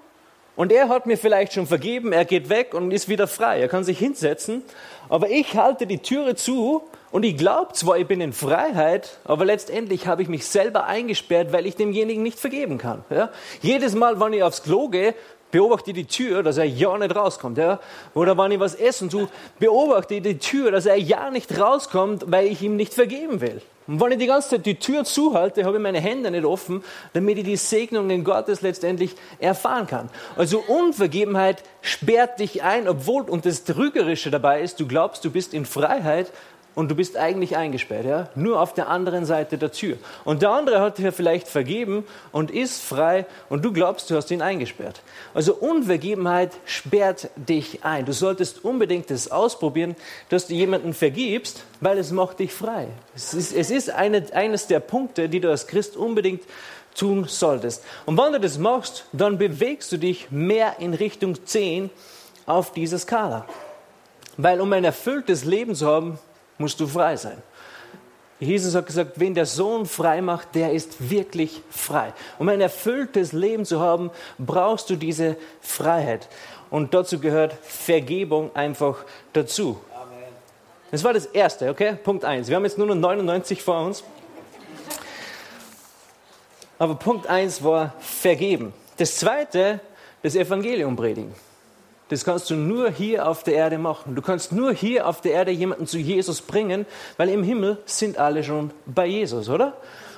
und 0.58 0.72
er 0.72 0.90
hat 0.90 1.06
mir 1.06 1.18
vielleicht 1.18 1.54
schon 1.54 1.68
vergeben, 1.68 2.12
er 2.12 2.26
geht 2.26 2.50
weg 2.50 2.74
und 2.74 2.92
ist 2.92 3.08
wieder 3.08 3.28
frei. 3.28 3.62
Er 3.62 3.68
kann 3.68 3.84
sich 3.84 4.00
hinsetzen. 4.00 4.64
Aber 5.08 5.30
ich 5.30 5.56
halte 5.56 5.88
die 5.88 6.00
Türe 6.00 6.36
zu 6.36 6.84
und 7.12 7.24
ich 7.24 7.38
glaube 7.38 7.74
zwar, 7.74 7.98
ich 7.98 8.08
bin 8.08 8.20
in 8.20 8.34
Freiheit, 8.34 9.20
aber 9.24 9.46
letztendlich 9.46 10.08
habe 10.08 10.22
ich 10.22 10.28
mich 10.28 10.46
selber 10.46 10.86
eingesperrt, 10.86 11.54
weil 11.54 11.66
ich 11.66 11.76
demjenigen 11.76 12.22
nicht 12.22 12.40
vergeben 12.40 12.78
kann. 12.78 13.04
Ja? 13.10 13.30
Jedes 13.62 13.96
Mal, 13.96 14.20
wenn 14.20 14.34
ich 14.34 14.44
aufs 14.44 14.64
Klo 14.64 14.90
gehe, 14.90 15.16
beobachte 15.52 15.92
ich 15.92 15.96
die 15.96 16.06
Tür, 16.06 16.44
dass 16.44 16.58
er 16.58 16.66
ja 16.66 16.98
nicht 16.98 17.16
rauskommt. 17.16 17.58
Ja? 17.58 17.80
Oder 18.14 18.38
wenn 18.38 18.52
ich 18.52 18.60
was 18.60 18.76
essen 18.76 19.10
tue, 19.10 19.30
beobachte 19.60 20.16
ich 20.16 20.24
die 20.24 20.38
Tür, 20.38 20.72
dass 20.72 20.86
er 20.86 20.98
ja 20.98 21.30
nicht 21.30 21.58
rauskommt, 21.58 22.26
weil 22.28 22.48
ich 22.48 22.62
ihm 22.62 22.76
nicht 22.76 22.94
vergeben 22.94 23.40
will. 23.40 23.62
Und 23.88 24.02
wenn 24.02 24.12
ich 24.12 24.18
die 24.18 24.28
ganze 24.28 24.50
Zeit 24.50 24.66
die 24.66 24.76
Tür 24.76 25.06
zuhalte, 25.06 25.64
habe 25.64 25.78
ich 25.78 25.82
meine 25.82 26.02
Hände 26.02 26.30
nicht 26.30 26.44
offen, 26.44 26.84
damit 27.14 27.38
ich 27.38 27.46
die 27.46 27.56
Segnungen 27.56 28.26
Gottes 28.26 28.62
letztendlich 28.62 29.16
erfahren 29.40 29.88
kann. 29.88 30.10
Also 30.36 30.60
Unvergebenheit 30.60 31.64
sperrt 31.82 32.42
dich 32.42 32.64
ein, 32.64 32.90
obwohl, 32.90 33.24
und 33.24 33.46
das 33.46 33.64
Trügerische 33.64 34.30
dabei 34.30 34.62
ist, 34.62 34.82
du 34.82 34.88
glaubst, 34.88 35.24
du 35.24 35.32
bist 35.32 35.54
in 35.54 35.66
Freiheit, 35.66 36.34
und 36.78 36.90
du 36.90 36.96
bist 36.96 37.18
eigentlich 37.18 37.58
eingesperrt, 37.58 38.06
ja? 38.06 38.30
nur 38.36 38.62
auf 38.62 38.72
der 38.76 38.88
anderen 38.88 39.26
Seite 39.26 39.58
der 39.58 39.72
Tür. 39.72 39.98
Und 40.26 40.44
der 40.44 40.52
andere 40.52 40.80
hat 40.80 41.00
dir 41.00 41.12
vielleicht 41.12 41.48
vergeben 41.48 42.06
und 42.32 42.52
ist 42.52 42.84
frei 42.84 43.26
und 43.50 43.66
du 43.66 43.74
glaubst, 43.74 44.12
du 44.12 44.16
hast 44.16 44.30
ihn 44.30 44.44
eingesperrt. 44.44 45.02
Also 45.34 45.56
Unvergebenheit 45.56 46.52
sperrt 46.66 47.32
dich 47.36 47.84
ein. 47.84 48.06
Du 48.06 48.14
solltest 48.14 48.64
unbedingt 48.64 49.10
das 49.10 49.32
ausprobieren, 49.32 49.96
dass 50.30 50.46
du 50.46 50.54
jemanden 50.54 50.94
vergibst, 50.94 51.64
weil 51.82 51.98
es 51.98 52.12
macht 52.12 52.38
dich 52.38 52.54
frei. 52.54 52.90
Es 53.16 53.34
ist, 53.34 53.54
es 53.54 53.72
ist 53.72 53.90
eine, 53.90 54.32
eines 54.34 54.68
der 54.68 54.80
Punkte, 54.80 55.30
die 55.30 55.40
du 55.40 55.50
als 55.50 55.66
Christ 55.66 55.98
unbedingt 55.98 56.44
tun 56.94 57.26
solltest. 57.28 57.84
Und 58.06 58.20
wenn 58.20 58.34
du 58.34 58.40
das 58.40 58.60
machst, 58.60 59.06
dann 59.14 59.40
bewegst 59.40 59.92
du 59.92 59.98
dich 59.98 60.30
mehr 60.30 60.76
in 60.78 60.94
Richtung 60.94 61.44
10 61.44 61.90
auf 62.46 62.72
dieser 62.72 63.00
Skala. 63.00 63.48
Weil 64.38 64.62
um 64.62 64.72
ein 64.74 64.84
erfülltes 64.84 65.44
Leben 65.44 65.74
zu 65.74 65.88
haben, 65.88 66.20
musst 66.58 66.80
du 66.80 66.88
frei 66.88 67.16
sein. 67.16 67.42
Jesus 68.40 68.76
hat 68.76 68.86
gesagt, 68.86 69.20
wen 69.20 69.34
der 69.34 69.48
Sohn 69.48 69.88
frei 69.88 70.22
macht, 70.22 70.54
der 70.54 70.72
ist 70.72 71.10
wirklich 71.10 71.64
frei. 71.72 72.14
Um 72.38 72.48
ein 72.50 72.62
erfülltes 72.62 73.34
Leben 73.34 73.66
zu 73.66 73.80
haben, 73.80 74.12
brauchst 74.38 74.90
du 74.92 74.96
diese 74.96 75.38
Freiheit. 75.60 76.28
Und 76.70 76.94
dazu 76.94 77.20
gehört 77.20 77.54
Vergebung 77.64 78.56
einfach 78.56 78.98
dazu. 79.34 79.80
Das 80.92 81.04
war 81.04 81.14
das 81.14 81.26
Erste, 81.26 81.70
okay? 81.70 81.98
Punkt 82.02 82.24
1. 82.24 82.48
Wir 82.48 82.56
haben 82.56 82.64
jetzt 82.64 82.78
nur 82.78 82.88
noch 82.88 82.96
99 82.96 83.64
vor 83.64 83.82
uns. 83.82 84.04
Aber 86.80 86.96
Punkt 86.96 87.28
1 87.28 87.64
war 87.64 87.94
Vergeben. 88.00 88.74
Das 88.98 89.16
Zweite, 89.16 89.80
das 90.22 90.36
Evangelium 90.36 90.96
predigen. 90.96 91.34
Das 92.10 92.24
kannst 92.24 92.50
du 92.50 92.56
nur 92.56 92.90
hier 92.90 93.28
auf 93.28 93.44
der 93.44 93.56
Erde 93.56 93.78
machen. 93.78 94.16
Du 94.16 94.22
kannst 94.22 94.52
nur 94.52 94.74
hier 94.74 95.08
auf 95.08 95.22
der 95.22 95.34
Erde 95.34 95.52
jemanden 95.52 95.88
zu 95.88 95.98
Jesus 95.98 96.42
bringen, 96.42 96.86
weil 97.18 97.30
im 97.30 97.44
Himmel 97.44 97.78
sind 97.86 98.18
alle 98.18 98.44
schon 98.44 98.72
bei 98.86 99.06
Jesus, 99.06 99.50
oder? 99.50 99.74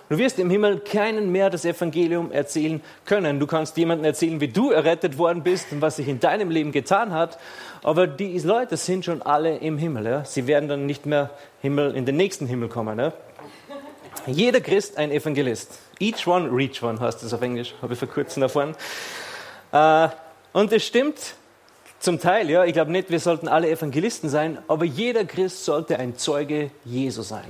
Du 0.10 0.18
wirst 0.18 0.40
im 0.40 0.50
Himmel 0.50 0.80
keinen 0.80 1.32
mehr 1.32 1.52
das 1.52 1.66
Evangelium 1.66 2.32
erzählen 2.32 2.82
können. 3.06 3.40
Du 3.40 3.46
kannst 3.46 3.78
jemandem 3.78 4.06
erzählen, 4.06 4.42
wie 4.42 4.48
du 4.48 4.72
errettet 4.72 5.20
worden 5.20 5.44
bist 5.44 5.72
und 5.72 5.82
was 5.82 5.98
sich 5.98 6.08
in 6.08 6.20
deinem 6.20 6.50
Leben 6.50 6.72
getan 6.72 7.14
hat. 7.14 7.38
Aber 7.84 8.08
die 8.08 8.40
Leute 8.40 8.76
sind 8.76 9.06
schon 9.06 9.22
alle 9.22 9.58
im 9.58 9.78
Himmel. 9.78 10.06
Ja? 10.08 10.26
Sie 10.26 10.48
werden 10.48 10.68
dann 10.68 10.88
nicht 10.88 11.06
mehr 11.06 11.30
Himmel, 11.62 11.96
in 11.96 12.08
den 12.08 12.18
nächsten 12.18 12.48
Himmel 12.48 12.70
kommen. 12.70 12.98
Ja? 12.98 13.14
Jeder 14.26 14.62
Christ 14.62 14.98
ein 14.98 15.12
Evangelist. 15.12 15.78
Each 16.00 16.26
one, 16.26 16.50
reach 16.52 16.82
one 16.82 17.00
heißt 17.00 17.22
das 17.22 17.32
auf 17.32 17.44
Englisch. 17.44 17.76
Habe 17.80 17.94
ich 17.94 18.00
vor 18.00 18.08
kurzem 18.08 18.42
erfahren. 18.42 18.76
Äh, 19.72 20.10
und 20.54 20.74
es 20.74 20.84
stimmt, 20.86 21.36
zum 22.00 22.20
Teil, 22.20 22.50
ja, 22.50 22.64
ich 22.64 22.74
glaube 22.74 22.92
nicht, 22.92 23.10
wir 23.10 23.20
sollten 23.20 23.48
alle 23.48 23.70
Evangelisten 23.70 24.30
sein, 24.30 24.58
aber 24.68 24.86
jeder 24.86 25.26
Christ 25.26 25.66
sollte 25.66 26.00
ein 26.00 26.18
Zeuge 26.18 26.72
Jesu 26.86 27.22
sein. 27.22 27.46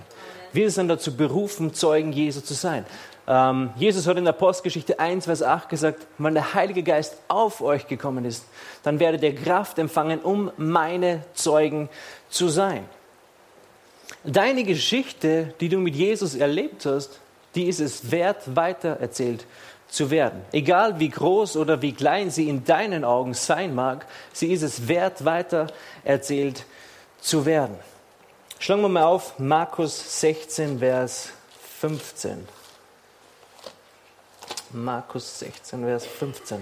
Wir 0.52 0.72
sind 0.72 0.88
dazu 0.88 1.16
berufen, 1.16 1.74
Zeugen 1.74 2.12
Jesu 2.12 2.42
zu 2.42 2.56
sein. 2.56 2.86
Ähm, 3.28 3.70
Jesus 3.76 4.08
hat 4.08 4.18
in 4.18 4.26
der 4.26 4.34
Apostelgeschichte 4.34 5.00
1, 5.00 5.26
Vers 5.26 5.44
8 5.44 5.70
gesagt, 5.70 6.08
wenn 6.18 6.34
der 6.34 6.56
Heilige 6.56 6.82
Geist 6.82 7.18
auf 7.28 7.62
euch 7.62 7.88
gekommen 7.88 8.26
ist, 8.26 8.46
dann 8.82 9.00
werdet 9.00 9.22
ihr 9.22 9.36
Kraft 9.36 9.78
empfangen, 9.78 10.20
um 10.20 10.52
meine 10.58 11.24
Zeugen 11.36 11.90
zu 12.30 12.48
sein. 12.50 12.86
Deine 14.24 14.64
Geschichte, 14.64 15.54
die 15.60 15.70
du 15.70 15.78
mit 15.78 15.96
Jesus 15.96 16.34
erlebt 16.34 16.88
hast, 16.88 17.20
die 17.54 17.66
ist 17.66 17.80
es 17.80 18.10
wert, 18.10 18.56
weitererzählt 18.56 19.46
zu 19.90 20.12
werden. 20.12 20.42
Egal 20.52 21.00
wie 21.00 21.10
groß 21.10 21.58
oder 21.58 21.82
wie 21.82 21.94
klein 21.94 22.30
sie 22.30 22.48
in 22.48 22.64
deinen 22.64 23.04
Augen 23.04 23.34
sein 23.34 23.74
mag, 23.76 24.06
sie 24.32 24.54
ist 24.54 24.62
es 24.62 24.88
wert, 24.88 25.26
weiter 25.26 25.68
erzählt 26.04 26.66
zu 27.20 27.46
werden. 27.46 27.76
Schlagen 28.60 28.82
wir 28.82 28.90
mal 28.90 29.04
auf 29.04 29.40
Markus 29.40 30.22
16, 30.22 30.80
Vers 30.80 31.30
15. 31.80 32.48
Markus 34.72 35.40
16, 35.40 35.84
Vers 35.84 36.06
15. 36.06 36.62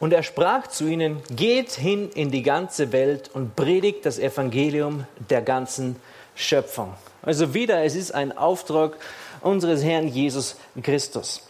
Und 0.00 0.12
er 0.12 0.22
sprach 0.22 0.66
zu 0.66 0.86
ihnen, 0.86 1.22
geht 1.30 1.72
hin 1.72 2.10
in 2.10 2.30
die 2.30 2.42
ganze 2.42 2.92
Welt 2.92 3.30
und 3.32 3.56
predigt 3.56 4.04
das 4.04 4.18
Evangelium 4.18 5.06
der 5.30 5.40
ganzen 5.40 5.96
Schöpfung. 6.34 6.94
Also 7.22 7.54
wieder, 7.54 7.82
es 7.84 7.94
ist 7.94 8.14
ein 8.14 8.36
Auftrag 8.36 8.96
unseres 9.40 9.82
Herrn 9.82 10.08
Jesus 10.08 10.56
Christus. 10.82 11.42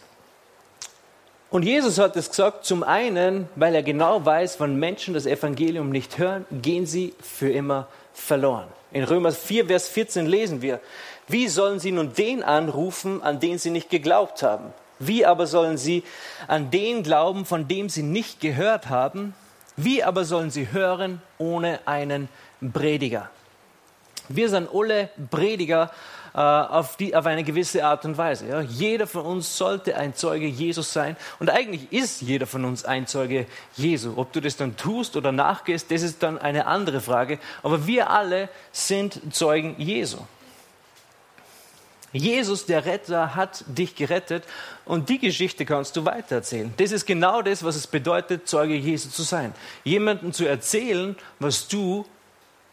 Und 1.49 1.63
Jesus 1.63 1.99
hat 1.99 2.15
es 2.15 2.29
gesagt, 2.29 2.65
zum 2.65 2.83
einen, 2.83 3.47
weil 3.55 3.75
er 3.75 3.83
genau 3.83 4.25
weiß, 4.25 4.59
wenn 4.59 4.75
Menschen 4.75 5.13
das 5.13 5.25
Evangelium 5.25 5.89
nicht 5.89 6.17
hören, 6.17 6.45
gehen 6.51 6.85
sie 6.85 7.13
für 7.21 7.49
immer 7.49 7.87
verloren. 8.13 8.67
In 8.91 9.03
Römer 9.03 9.31
4, 9.31 9.67
Vers 9.67 9.87
14 9.89 10.25
lesen 10.25 10.61
wir, 10.61 10.79
wie 11.27 11.47
sollen 11.47 11.79
sie 11.79 11.91
nun 11.91 12.13
den 12.13 12.43
anrufen, 12.43 13.23
an 13.23 13.39
den 13.39 13.57
sie 13.57 13.69
nicht 13.69 13.89
geglaubt 13.89 14.43
haben? 14.43 14.73
Wie 14.99 15.25
aber 15.25 15.47
sollen 15.47 15.77
sie 15.77 16.03
an 16.47 16.71
den 16.71 17.03
glauben, 17.03 17.45
von 17.45 17.67
dem 17.67 17.89
sie 17.89 18.03
nicht 18.03 18.39
gehört 18.39 18.89
haben? 18.89 19.33
Wie 19.75 20.03
aber 20.03 20.23
sollen 20.23 20.51
sie 20.51 20.71
hören 20.71 21.21
ohne 21.37 21.79
einen 21.85 22.29
Prediger? 22.73 23.29
Wir 24.29 24.49
sind 24.49 24.69
alle 24.73 25.09
Prediger 25.29 25.91
äh, 26.35 26.39
auf, 26.39 26.97
die, 26.97 27.15
auf 27.15 27.25
eine 27.25 27.43
gewisse 27.43 27.85
Art 27.85 28.03
und 28.03 28.17
Weise. 28.17 28.47
Ja? 28.47 28.59
Jeder 28.59 29.07
von 29.07 29.25
uns 29.25 29.57
sollte 29.57 29.95
ein 29.95 30.15
Zeuge 30.15 30.45
Jesus 30.45 30.91
sein. 30.91 31.15
Und 31.39 31.49
eigentlich 31.49 31.91
ist 31.93 32.21
jeder 32.21 32.45
von 32.45 32.65
uns 32.65 32.83
ein 32.83 33.07
Zeuge 33.07 33.45
Jesu. 33.77 34.13
Ob 34.17 34.33
du 34.33 34.41
das 34.41 34.57
dann 34.57 34.75
tust 34.75 35.15
oder 35.15 35.31
nachgehst, 35.31 35.91
das 35.91 36.01
ist 36.01 36.21
dann 36.21 36.37
eine 36.37 36.65
andere 36.67 36.99
Frage. 36.99 37.39
Aber 37.63 37.87
wir 37.87 38.09
alle 38.09 38.49
sind 38.73 39.33
Zeugen 39.33 39.75
Jesu. 39.77 40.17
Jesus, 42.11 42.65
der 42.65 42.85
Retter, 42.85 43.35
hat 43.35 43.63
dich 43.67 43.95
gerettet 43.95 44.43
und 44.85 45.09
die 45.09 45.19
Geschichte 45.19 45.65
kannst 45.65 45.95
du 45.97 46.05
weitererzählen. 46.05 46.73
Das 46.77 46.91
ist 46.91 47.05
genau 47.05 47.41
das, 47.41 47.63
was 47.63 47.75
es 47.75 47.87
bedeutet, 47.87 48.47
Zeuge 48.47 48.75
Jesu 48.75 49.09
zu 49.09 49.23
sein. 49.23 49.53
Jemanden 49.83 50.33
zu 50.33 50.45
erzählen, 50.45 51.15
was 51.39 51.67
du 51.67 52.05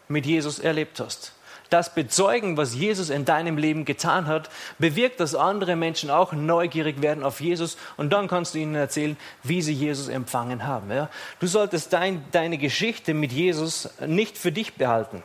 mit 0.08 0.26
Jesus 0.26 0.58
erlebt 0.58 1.00
hast. 1.00 1.32
Das 1.72 1.94
Bezeugen, 1.94 2.58
was 2.58 2.74
Jesus 2.74 3.08
in 3.08 3.24
deinem 3.24 3.56
Leben 3.56 3.86
getan 3.86 4.26
hat, 4.26 4.50
bewirkt, 4.78 5.20
dass 5.20 5.34
andere 5.34 5.74
Menschen 5.74 6.10
auch 6.10 6.34
neugierig 6.34 7.00
werden 7.00 7.24
auf 7.24 7.40
Jesus 7.40 7.78
und 7.96 8.12
dann 8.12 8.28
kannst 8.28 8.52
du 8.52 8.58
ihnen 8.58 8.74
erzählen, 8.74 9.16
wie 9.42 9.62
sie 9.62 9.72
Jesus 9.72 10.08
empfangen 10.08 10.66
haben. 10.66 10.90
Ja? 10.90 11.08
Du 11.40 11.46
solltest 11.46 11.94
dein, 11.94 12.22
deine 12.30 12.58
Geschichte 12.58 13.14
mit 13.14 13.32
Jesus 13.32 13.88
nicht 14.06 14.36
für 14.36 14.52
dich 14.52 14.74
behalten. 14.74 15.22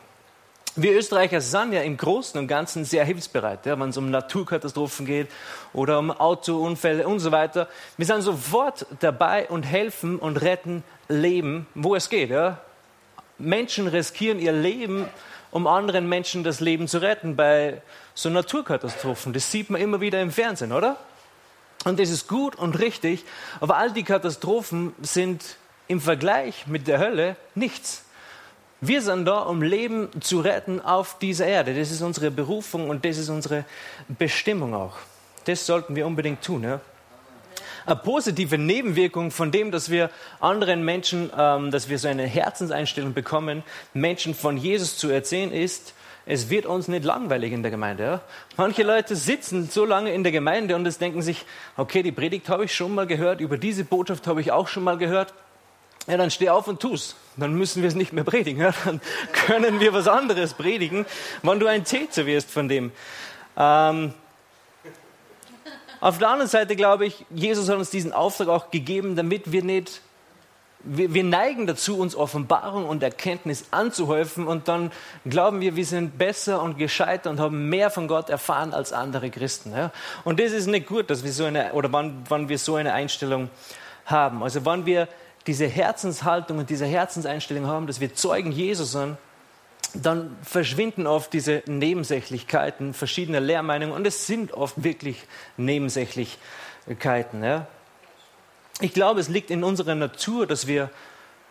Wir 0.78 0.94
Österreicher 0.94 1.42
sind 1.42 1.74
ja 1.74 1.82
im 1.82 1.98
Großen 1.98 2.40
und 2.40 2.48
Ganzen 2.48 2.86
sehr 2.86 3.04
hilfsbereit, 3.04 3.66
ja, 3.66 3.78
wenn 3.78 3.90
es 3.90 3.98
um 3.98 4.10
Naturkatastrophen 4.10 5.06
geht 5.06 5.28
oder 5.74 6.00
um 6.00 6.12
Autounfälle 6.12 7.06
und 7.10 7.20
so 7.20 7.34
weiter. 7.34 7.68
Wir 7.98 8.06
sind 8.06 8.22
sofort 8.22 8.86
dabei 9.02 9.50
und 9.50 9.64
helfen 9.64 10.18
und 10.18 10.42
retten 10.42 10.86
Leben, 11.10 11.68
wo 11.76 11.94
es 11.94 12.10
geht. 12.10 12.30
Ja. 12.30 12.62
Menschen 13.38 13.88
riskieren 13.88 14.40
ihr 14.40 14.54
Leben, 14.54 15.08
um 15.52 15.68
anderen 15.68 16.08
Menschen 16.10 16.44
das 16.44 16.60
Leben 16.60 16.88
zu 16.88 17.02
retten 17.02 17.36
bei 17.36 17.82
so 18.14 18.30
Naturkatastrophen. 18.30 19.34
Das 19.34 19.52
sieht 19.52 19.70
man 19.70 19.82
immer 19.82 20.02
wieder 20.02 20.22
im 20.22 20.32
Fernsehen, 20.32 20.72
oder? 20.72 20.98
Und 21.86 22.00
das 22.00 22.10
ist 22.10 22.28
gut 22.28 22.56
und 22.56 22.80
richtig, 22.80 23.24
aber 23.60 23.78
all 23.78 23.92
die 23.92 24.04
Katastrophen 24.04 24.94
sind 25.02 25.58
im 25.88 26.02
Vergleich 26.02 26.68
mit 26.68 26.88
der 26.88 27.00
Hölle 27.00 27.36
nichts. 27.56 28.04
Wir 28.82 29.02
sind 29.02 29.26
da, 29.26 29.40
um 29.40 29.62
Leben 29.62 30.10
zu 30.22 30.40
retten 30.40 30.82
auf 30.82 31.18
dieser 31.18 31.48
Erde. 31.48 31.74
Das 31.74 31.90
ist 31.90 32.02
unsere 32.02 32.30
Berufung 32.30 32.90
und 32.90 33.06
das 33.06 33.18
ist 33.18 33.30
unsere 33.30 33.66
Bestimmung 34.08 34.76
auch. 34.76 34.98
Das 35.46 35.66
sollten 35.66 35.96
wir 35.96 36.06
unbedingt 36.06 36.44
tun. 36.44 36.64
Ja? 36.64 36.82
Eine 37.88 37.96
positive 37.96 38.58
Nebenwirkung 38.58 39.32
von 39.32 39.50
dem, 39.50 39.72
dass 39.72 39.90
wir 39.90 40.10
anderen 40.42 40.84
Menschen, 40.84 41.32
ähm, 41.38 41.72
dass 41.72 41.88
wir 41.88 41.98
so 41.98 42.10
eine 42.10 42.26
Herzenseinstellung 42.26 43.14
bekommen, 43.14 43.64
Menschen 43.94 44.36
von 44.36 44.58
Jesus 44.58 44.98
zu 44.98 45.08
erzählen, 45.10 45.54
ist, 45.54 45.94
es 46.26 46.50
wird 46.50 46.66
uns 46.66 46.90
nicht 46.90 47.06
langweilig 47.06 47.54
in 47.54 47.62
der 47.62 47.72
Gemeinde. 47.72 48.04
Ja? 48.04 48.22
Manche 48.58 48.84
Leute 48.84 49.16
sitzen 49.16 49.70
so 49.70 49.86
lange 49.86 50.12
in 50.12 50.24
der 50.24 50.34
Gemeinde 50.34 50.76
und 50.76 50.86
es 50.86 50.98
denken 50.98 51.22
sich, 51.22 51.46
okay, 51.78 52.04
die 52.04 52.12
Predigt 52.12 52.50
habe 52.50 52.66
ich 52.66 52.76
schon 52.76 52.94
mal 52.94 53.08
gehört, 53.08 53.40
über 53.40 53.58
diese 53.58 53.86
Botschaft 53.86 54.28
habe 54.28 54.42
ich 54.42 54.52
auch 54.52 54.68
schon 54.68 54.84
mal 54.84 54.98
gehört. 54.98 55.34
Ja, 56.08 56.18
dann 56.18 56.30
steh 56.30 56.50
auf 56.50 56.68
und 56.68 56.82
tu's. 56.82 57.16
Dann 57.38 57.54
müssen 57.54 57.84
wir 57.84 57.88
es 57.88 57.96
nicht 57.96 58.12
mehr 58.12 58.26
predigen. 58.26 58.64
Ja? 58.64 58.74
Dann 58.84 59.00
können 59.32 59.80
wir 59.80 59.94
was 59.94 60.10
anderes 60.10 60.56
predigen, 60.56 61.06
wenn 61.42 61.62
du 61.62 61.68
ein 61.68 61.86
Täter 61.86 62.26
wirst 62.26 62.52
von 62.52 62.68
dem. 62.68 62.92
Ähm, 63.56 64.14
auf 66.00 66.18
der 66.18 66.30
anderen 66.30 66.50
Seite 66.50 66.76
glaube 66.76 67.06
ich, 67.06 67.26
Jesus 67.30 67.70
hat 67.70 67.78
uns 67.78 67.90
diesen 67.90 68.14
Auftrag 68.14 68.48
auch 68.48 68.72
gegeben, 68.72 69.16
damit 69.16 69.52
wir 69.52 69.64
nicht, 69.64 70.02
wir, 70.84 71.14
wir, 71.14 71.24
neigen 71.24 71.68
dazu, 71.68 71.98
uns 71.98 72.16
Offenbarung 72.16 72.88
und 72.88 73.02
Erkenntnis 73.02 73.66
anzuhäufen 73.72 74.48
und 74.48 74.68
dann 74.68 74.92
glauben 75.26 75.60
wir, 75.60 75.76
wir 75.76 75.86
sind 75.86 76.18
besser 76.18 76.62
und 76.62 76.78
gescheiter 76.78 77.30
und 77.30 77.40
haben 77.40 77.70
mehr 77.70 77.90
von 77.90 78.08
Gott 78.08 78.30
erfahren 78.30 78.74
als 78.74 78.94
andere 78.94 79.30
Christen. 79.30 79.72
Ja? 79.72 79.92
Und 80.24 80.40
das 80.40 80.52
ist 80.52 80.68
nicht 80.68 80.88
gut, 80.88 81.10
dass 81.10 81.24
wir 81.24 81.32
so 81.32 81.46
eine, 81.46 81.74
oder 81.74 81.92
wann, 81.92 82.24
wann 82.30 82.48
wir 82.50 82.60
so 82.60 82.76
eine 82.76 82.94
Einstellung 82.94 83.50
haben. 84.06 84.44
Also 84.44 84.66
wann 84.66 84.86
wir 84.86 85.08
diese 85.48 85.66
Herzenshaltung 85.66 86.60
und 86.60 86.70
diese 86.70 86.86
Herzenseinstellung 86.86 87.68
haben, 87.68 87.88
dass 87.88 88.00
wir 88.00 88.14
Zeugen 88.14 88.52
Jesus 88.52 88.92
sind, 88.92 89.18
dann 89.94 90.36
verschwinden 90.44 91.08
oft 91.08 91.34
diese 91.34 91.64
Nebensächlichkeiten 91.66 92.94
verschiedener 92.94 93.40
Lehrmeinungen 93.40 93.96
und 93.96 94.06
es 94.06 94.28
sind 94.28 94.54
oft 94.54 94.84
wirklich 94.84 95.24
Nebensächlichkeiten. 95.58 97.44
Ja. 97.44 97.68
Ich 98.82 98.94
glaube, 98.94 99.20
es 99.20 99.30
liegt 99.30 99.52
in 99.52 99.64
unserer 99.64 99.96
Natur, 99.96 100.48
dass 100.48 100.68
wir, 100.68 100.90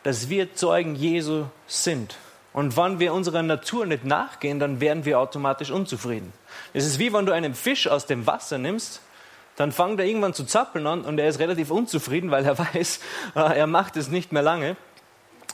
dass 0.02 0.28
wir 0.28 0.54
Zeugen 0.54 0.94
Jesu 0.94 1.46
sind. 1.66 2.16
Und 2.52 2.76
wenn 2.76 3.00
wir 3.00 3.12
unserer 3.12 3.42
Natur 3.42 3.84
nicht 3.84 4.04
nachgehen, 4.04 4.58
dann 4.58 4.80
werden 4.80 5.04
wir 5.04 5.20
automatisch 5.20 5.70
unzufrieden. 5.70 6.32
Es 6.72 6.86
ist 6.86 6.98
wie 6.98 7.12
wenn 7.12 7.26
du 7.26 7.32
einen 7.32 7.54
Fisch 7.54 7.86
aus 7.86 8.06
dem 8.06 8.26
Wasser 8.26 8.58
nimmst 8.58 9.00
dann 9.56 9.72
fängt 9.72 9.98
er 9.98 10.06
irgendwann 10.06 10.34
zu 10.34 10.44
zappeln 10.44 10.86
an 10.86 11.02
und 11.02 11.18
er 11.18 11.28
ist 11.28 11.38
relativ 11.38 11.70
unzufrieden, 11.70 12.30
weil 12.30 12.44
er 12.44 12.58
weiß, 12.74 13.00
äh, 13.34 13.58
er 13.58 13.66
macht 13.66 13.96
es 13.96 14.08
nicht 14.08 14.30
mehr 14.30 14.42
lange, 14.42 14.76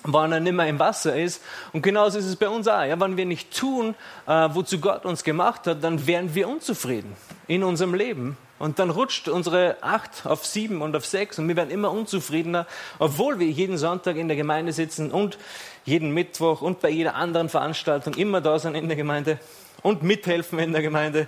wenn 0.04 0.32
er 0.32 0.40
nicht 0.40 0.52
mehr 0.52 0.66
im 0.66 0.78
Wasser 0.78 1.16
ist. 1.16 1.42
Und 1.72 1.82
genauso 1.82 2.18
ist 2.18 2.26
es 2.26 2.36
bei 2.36 2.48
uns 2.48 2.66
auch. 2.68 2.82
Ja, 2.84 2.98
wenn 3.00 3.16
wir 3.16 3.26
nicht 3.26 3.56
tun, 3.56 3.94
äh, 4.26 4.48
wozu 4.52 4.80
Gott 4.80 5.04
uns 5.04 5.24
gemacht 5.24 5.66
hat, 5.66 5.82
dann 5.84 6.06
werden 6.06 6.34
wir 6.34 6.48
unzufrieden 6.48 7.14
in 7.46 7.62
unserem 7.62 7.94
Leben. 7.94 8.36
Und 8.58 8.78
dann 8.78 8.90
rutscht 8.90 9.28
unsere 9.28 9.76
acht 9.80 10.24
auf 10.24 10.46
sieben 10.46 10.82
und 10.82 10.94
auf 10.94 11.04
sechs 11.04 11.36
und 11.38 11.48
wir 11.48 11.56
werden 11.56 11.70
immer 11.70 11.90
unzufriedener, 11.90 12.66
obwohl 13.00 13.40
wir 13.40 13.48
jeden 13.48 13.76
Sonntag 13.76 14.16
in 14.16 14.28
der 14.28 14.36
Gemeinde 14.36 14.72
sitzen 14.72 15.10
und 15.10 15.36
jeden 15.84 16.12
Mittwoch 16.12 16.62
und 16.62 16.80
bei 16.80 16.88
jeder 16.88 17.16
anderen 17.16 17.48
Veranstaltung 17.48 18.14
immer 18.14 18.40
da 18.40 18.60
sind 18.60 18.76
in 18.76 18.86
der 18.86 18.96
Gemeinde 18.96 19.40
und 19.82 20.04
mithelfen 20.04 20.60
in 20.60 20.72
der 20.72 20.82
Gemeinde. 20.82 21.26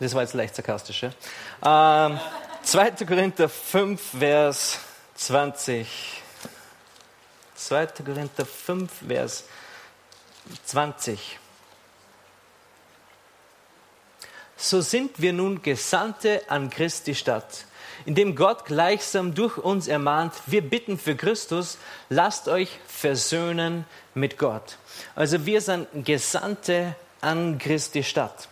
Das 0.00 0.14
war 0.14 0.22
jetzt 0.22 0.34
leicht 0.34 0.56
sarkastisch. 0.56 1.04
Ja? 1.62 2.06
Ähm, 2.08 2.18
2. 2.62 2.90
Korinther 3.06 3.48
5, 3.48 4.18
Vers 4.18 4.80
20. 5.16 5.86
2. 7.54 7.86
Korinther 8.04 8.44
5, 8.44 8.90
Vers 9.08 9.44
20. 10.66 11.38
So 14.58 14.80
sind 14.80 15.20
wir 15.20 15.32
nun 15.32 15.62
Gesandte 15.62 16.42
an 16.48 16.70
Christi 16.70 17.14
Stadt, 17.14 17.64
indem 18.04 18.34
Gott 18.36 18.64
gleichsam 18.66 19.34
durch 19.34 19.58
uns 19.58 19.88
ermahnt, 19.88 20.34
wir 20.46 20.62
bitten 20.62 20.98
für 20.98 21.16
Christus, 21.16 21.78
lasst 22.08 22.48
euch 22.48 22.78
versöhnen 22.86 23.84
mit 24.14 24.38
Gott. 24.38 24.78
Also 25.14 25.44
wir 25.46 25.60
sind 25.60 25.88
Gesandte 26.04 26.94
an 27.20 27.58
Christi 27.58 28.02
Stadt. 28.02 28.48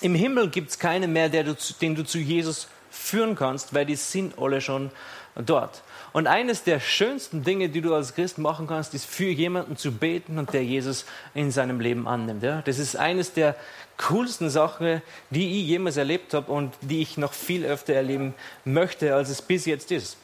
Im 0.00 0.14
Himmel 0.14 0.50
gibt 0.50 0.70
es 0.70 0.78
keinen 0.78 1.12
mehr, 1.12 1.28
du, 1.28 1.56
den 1.80 1.94
du 1.94 2.04
zu 2.04 2.18
Jesus 2.18 2.68
führen 2.90 3.34
kannst, 3.34 3.74
weil 3.74 3.86
die 3.86 3.96
sind 3.96 4.38
alle 4.38 4.60
schon 4.60 4.90
dort. 5.34 5.82
Und 6.12 6.26
eines 6.26 6.64
der 6.64 6.80
schönsten 6.80 7.44
Dinge, 7.44 7.68
die 7.68 7.80
du 7.80 7.94
als 7.94 8.14
Christ 8.14 8.38
machen 8.38 8.66
kannst, 8.66 8.94
ist 8.94 9.06
für 9.06 9.28
jemanden 9.30 9.76
zu 9.76 9.92
beten 9.92 10.38
und 10.38 10.52
der 10.52 10.64
Jesus 10.64 11.04
in 11.34 11.50
seinem 11.50 11.80
Leben 11.80 12.08
annimmt. 12.08 12.42
Ja? 12.42 12.62
Das 12.62 12.78
ist 12.78 12.96
eines 12.96 13.32
der 13.32 13.54
coolsten 13.96 14.50
Sachen, 14.50 15.02
die 15.30 15.60
ich 15.60 15.66
jemals 15.66 15.96
erlebt 15.96 16.34
habe 16.34 16.50
und 16.50 16.74
die 16.80 17.02
ich 17.02 17.16
noch 17.16 17.32
viel 17.32 17.64
öfter 17.64 17.94
erleben 17.94 18.34
möchte, 18.64 19.14
als 19.14 19.28
es 19.28 19.42
bis 19.42 19.66
jetzt 19.66 19.92
ist. 19.92 20.16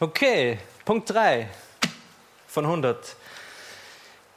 Okay, 0.00 0.58
Punkt 0.84 1.10
3 1.10 1.48
von 2.48 2.64
100. 2.64 3.16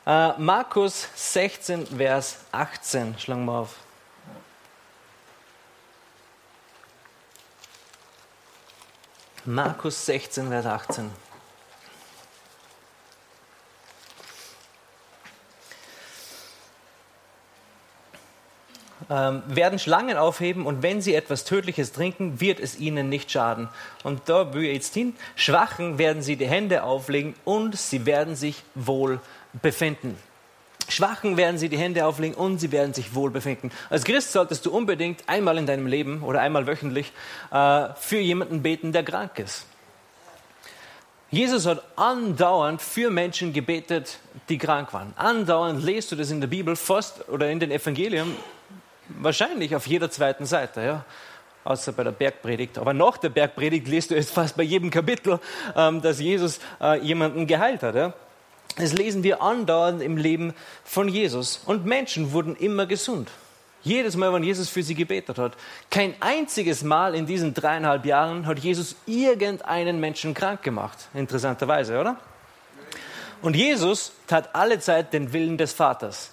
Äh, 0.06 0.34
Markus 0.38 1.08
16, 1.16 1.88
Vers 1.88 2.38
18, 2.52 3.18
schlagen 3.18 3.46
wir 3.46 3.54
auf. 3.54 3.76
Markus 9.46 10.06
16, 10.06 10.50
Vers 10.50 10.66
18. 10.66 11.12
ähm, 19.10 19.44
werden 19.48 19.80
Schlangen 19.80 20.18
aufheben 20.18 20.66
und 20.66 20.82
wenn 20.82 21.02
sie 21.02 21.14
etwas 21.14 21.44
Tödliches 21.44 21.92
trinken, 21.92 22.40
wird 22.40 22.60
es 22.60 22.80
ihnen 22.80 23.10
nicht 23.10 23.32
schaden. 23.32 23.70
Und 24.04 24.22
da 24.26 24.54
will 24.54 24.64
jetzt 24.64 24.94
hin, 24.94 25.16
Schwachen 25.36 25.98
werden 25.98 26.22
sie 26.22 26.36
die 26.36 26.48
Hände 26.48 26.84
auflegen 26.84 27.36
und 27.44 27.78
sie 27.78 28.06
werden 28.06 28.36
sich 28.36 28.64
wohl 28.74 29.20
befinden. 29.62 30.18
Schwachen 30.88 31.38
werden 31.38 31.58
sie 31.58 31.70
die 31.70 31.78
Hände 31.78 32.06
auflegen 32.06 32.36
und 32.36 32.60
sie 32.60 32.72
werden 32.72 32.94
sich 32.94 33.16
wohl 33.16 33.32
befinden. 33.32 33.72
Als 33.90 34.04
Christ 34.04 34.32
solltest 34.32 34.66
du 34.66 34.72
unbedingt 34.72 35.28
einmal 35.28 35.58
in 35.58 35.66
deinem 35.66 35.88
Leben 35.88 36.22
oder 36.22 36.42
einmal 36.42 36.68
wöchentlich 36.68 37.12
äh, 37.52 37.90
für 37.96 38.20
jemanden 38.20 38.62
beten, 38.62 38.92
der 38.92 39.04
krank 39.04 39.40
ist. 39.40 39.66
Jesus 41.32 41.66
hat 41.66 41.84
andauernd 41.96 42.82
für 42.82 43.10
Menschen 43.10 43.52
gebetet, 43.52 44.20
die 44.48 44.58
krank 44.58 44.94
waren. 44.94 45.14
Andauernd 45.18 45.84
lest 45.84 46.12
du 46.12 46.16
das 46.16 46.32
in 46.32 46.40
der 46.40 46.48
Bibel, 46.48 46.76
fast 46.76 47.28
oder 47.28 47.50
in 47.50 47.60
den 47.60 47.72
Evangelien, 47.72 48.36
wahrscheinlich 49.10 49.76
auf 49.76 49.88
jeder 49.88 50.10
zweiten 50.10 50.46
Seite, 50.46 50.82
ja. 50.82 51.06
Außer 51.64 51.94
bei 51.94 52.04
der 52.04 52.12
Bergpredigt. 52.12 52.78
Aber 52.78 52.94
nach 52.94 53.18
der 53.18 53.30
Bergpredigt 53.30 53.88
liest 53.88 54.12
du 54.12 54.16
es 54.16 54.30
fast 54.30 54.56
bei 54.56 54.62
jedem 54.62 54.92
Kapitel, 54.92 55.40
ähm, 55.76 56.00
dass 56.00 56.20
Jesus 56.20 56.60
äh, 56.80 57.00
jemanden 57.00 57.48
geheilt 57.48 57.82
hat. 57.82 57.96
Ja. 57.96 58.14
Das 58.78 58.94
lesen 58.94 59.24
wir 59.24 59.42
andauernd 59.42 60.02
im 60.02 60.18
Leben 60.18 60.54
von 60.84 61.08
Jesus. 61.08 61.62
Und 61.66 61.86
Menschen 61.86 62.34
wurden 62.34 62.56
immer 62.56 62.86
gesund. 62.86 63.30
Jedes 63.84 64.16
Mal, 64.16 64.34
wenn 64.34 64.44
Jesus 64.44 64.68
für 64.68 64.82
sie 64.82 64.96
gebetet 64.96 65.38
hat. 65.38 65.54
Kein 65.92 66.16
einziges 66.20 66.84
Mal 66.84 67.14
in 67.14 67.28
diesen 67.28 67.54
dreieinhalb 67.54 68.06
Jahren 68.06 68.48
hat 68.48 68.60
Jesus 68.60 68.96
irgendeinen 69.06 70.00
Menschen 70.00 70.34
krank 70.34 70.64
gemacht. 70.64 70.98
Interessanterweise, 71.14 72.00
oder? 72.00 72.18
Und 73.42 73.56
Jesus 73.56 74.12
tat 74.26 74.56
alle 74.56 74.80
Zeit 74.80 75.14
den 75.14 75.32
Willen 75.34 75.58
des 75.58 75.72
Vaters. 75.72 76.32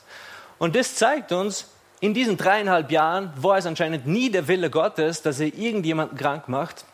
Und 0.59 0.75
das 0.75 0.95
zeigt 0.95 1.31
uns, 1.31 1.67
in 2.01 2.15
diesen 2.15 2.37
dreieinhalb 2.37 2.91
Jahren 2.91 3.33
war 3.37 3.59
es 3.59 3.67
anscheinend 3.67 4.07
nie 4.07 4.31
der 4.31 4.49
Wille 4.49 4.71
Gottes, 4.71 5.21
dass 5.23 5.39
er 5.39 5.55
irgendjemanden 5.55 6.17
krank 6.17 6.49
macht, 6.49 6.85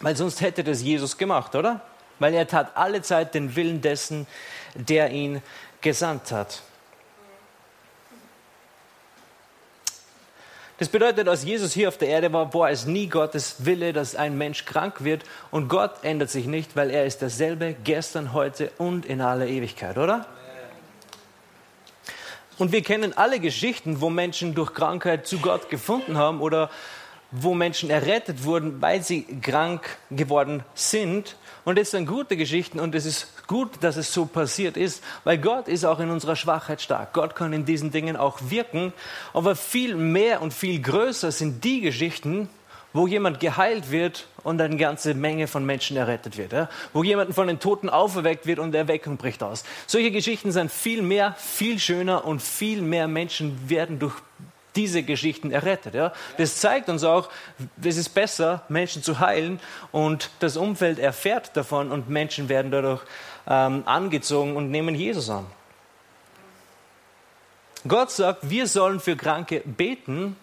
weil 0.00 0.16
sonst 0.16 0.42
hätte 0.42 0.62
das 0.62 0.82
Jesus 0.82 1.16
gemacht, 1.16 1.54
oder? 1.54 1.80
Weil 2.18 2.34
er 2.34 2.46
tat 2.46 2.72
alle 2.76 3.00
Zeit 3.02 3.34
den 3.34 3.56
Willen 3.56 3.80
dessen, 3.80 4.26
der 4.74 5.10
ihn 5.10 5.42
gesandt 5.80 6.32
hat. 6.32 6.62
Das 10.78 10.88
bedeutet, 10.88 11.26
als 11.26 11.42
Jesus 11.42 11.72
hier 11.72 11.88
auf 11.88 11.98
der 11.98 12.08
Erde 12.08 12.32
war, 12.32 12.54
war 12.54 12.70
es 12.70 12.86
nie 12.86 13.08
Gottes 13.08 13.64
Wille, 13.66 13.92
dass 13.92 14.14
ein 14.14 14.38
Mensch 14.38 14.64
krank 14.64 15.02
wird. 15.02 15.24
Und 15.50 15.68
Gott 15.68 16.04
ändert 16.04 16.30
sich 16.30 16.46
nicht, 16.46 16.76
weil 16.76 16.90
er 16.90 17.04
ist 17.04 17.20
dasselbe 17.20 17.74
gestern, 17.82 18.32
heute 18.32 18.70
und 18.78 19.04
in 19.04 19.20
aller 19.20 19.48
Ewigkeit, 19.48 19.98
oder? 19.98 20.26
Und 22.58 22.70
wir 22.70 22.82
kennen 22.82 23.16
alle 23.16 23.40
Geschichten, 23.40 24.00
wo 24.00 24.08
Menschen 24.08 24.54
durch 24.54 24.72
Krankheit 24.72 25.26
zu 25.26 25.38
Gott 25.38 25.68
gefunden 25.68 26.16
haben 26.16 26.40
oder 26.40 26.70
wo 27.32 27.54
Menschen 27.54 27.90
errettet 27.90 28.44
wurden, 28.44 28.80
weil 28.80 29.02
sie 29.02 29.22
krank 29.40 29.98
geworden 30.10 30.64
sind. 30.74 31.36
Und 31.68 31.76
das 31.76 31.90
sind 31.90 32.06
gute 32.06 32.38
Geschichten 32.38 32.80
und 32.80 32.94
es 32.94 33.04
ist 33.04 33.46
gut, 33.46 33.72
dass 33.82 33.98
es 33.98 34.10
so 34.10 34.24
passiert 34.24 34.78
ist, 34.78 35.04
weil 35.24 35.36
Gott 35.36 35.68
ist 35.68 35.84
auch 35.84 36.00
in 36.00 36.08
unserer 36.08 36.34
Schwachheit 36.34 36.80
stark. 36.80 37.12
Gott 37.12 37.36
kann 37.36 37.52
in 37.52 37.66
diesen 37.66 37.90
Dingen 37.90 38.16
auch 38.16 38.38
wirken. 38.48 38.94
Aber 39.34 39.54
viel 39.54 39.94
mehr 39.94 40.40
und 40.40 40.54
viel 40.54 40.80
größer 40.80 41.30
sind 41.30 41.62
die 41.64 41.82
Geschichten, 41.82 42.48
wo 42.94 43.06
jemand 43.06 43.38
geheilt 43.38 43.90
wird 43.90 44.28
und 44.44 44.58
eine 44.62 44.78
ganze 44.78 45.12
Menge 45.12 45.46
von 45.46 45.66
Menschen 45.66 45.98
errettet 45.98 46.38
wird. 46.38 46.54
Ja? 46.54 46.70
Wo 46.94 47.04
jemand 47.04 47.34
von 47.34 47.48
den 47.48 47.60
Toten 47.60 47.90
auferweckt 47.90 48.46
wird 48.46 48.60
und 48.60 48.74
Erweckung 48.74 49.18
bricht 49.18 49.42
aus. 49.42 49.62
Solche 49.86 50.10
Geschichten 50.10 50.52
sind 50.52 50.72
viel 50.72 51.02
mehr, 51.02 51.34
viel 51.36 51.78
schöner 51.78 52.24
und 52.24 52.40
viel 52.40 52.80
mehr 52.80 53.08
Menschen 53.08 53.68
werden 53.68 53.98
durch 53.98 54.14
diese 54.78 55.02
Geschichten 55.02 55.50
errettet. 55.50 55.94
Ja? 55.94 56.12
Das 56.38 56.60
zeigt 56.60 56.88
uns 56.88 57.02
auch, 57.02 57.28
es 57.82 57.96
ist 57.96 58.10
besser, 58.10 58.62
Menschen 58.68 59.02
zu 59.02 59.18
heilen 59.18 59.60
und 59.90 60.30
das 60.38 60.56
Umfeld 60.56 61.00
erfährt 61.00 61.56
davon 61.56 61.90
und 61.90 62.08
Menschen 62.08 62.48
werden 62.48 62.70
dadurch 62.70 63.02
ähm, 63.48 63.82
angezogen 63.84 64.56
und 64.56 64.70
nehmen 64.70 64.94
Jesus 64.94 65.28
an. 65.28 65.46
Gott 67.86 68.12
sagt, 68.12 68.48
wir 68.48 68.66
sollen 68.66 69.00
für 69.00 69.16
Kranke 69.16 69.62
beten. 69.64 70.36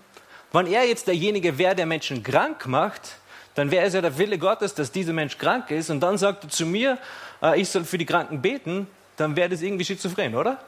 Wenn 0.52 0.68
er 0.68 0.86
jetzt 0.86 1.08
derjenige 1.08 1.58
wäre, 1.58 1.76
der 1.76 1.86
Menschen 1.86 2.22
krank 2.22 2.66
macht, 2.68 3.18
dann 3.56 3.72
wäre 3.72 3.86
es 3.86 3.94
ja 3.94 4.02
der 4.02 4.18
Wille 4.18 4.38
Gottes, 4.38 4.74
dass 4.74 4.92
dieser 4.92 5.14
Mensch 5.14 5.38
krank 5.38 5.72
ist 5.72 5.90
und 5.90 6.02
dann 6.02 6.18
sagt 6.18 6.44
er 6.44 6.50
zu 6.50 6.66
mir, 6.66 6.98
äh, 7.42 7.60
ich 7.60 7.70
soll 7.70 7.86
für 7.86 7.98
die 7.98 8.06
Kranken 8.06 8.42
beten, 8.42 8.88
dann 9.16 9.38
wäre 9.38 9.48
das 9.48 9.62
irgendwie 9.62 9.86
schizophren, 9.86 10.36
oder? 10.36 10.60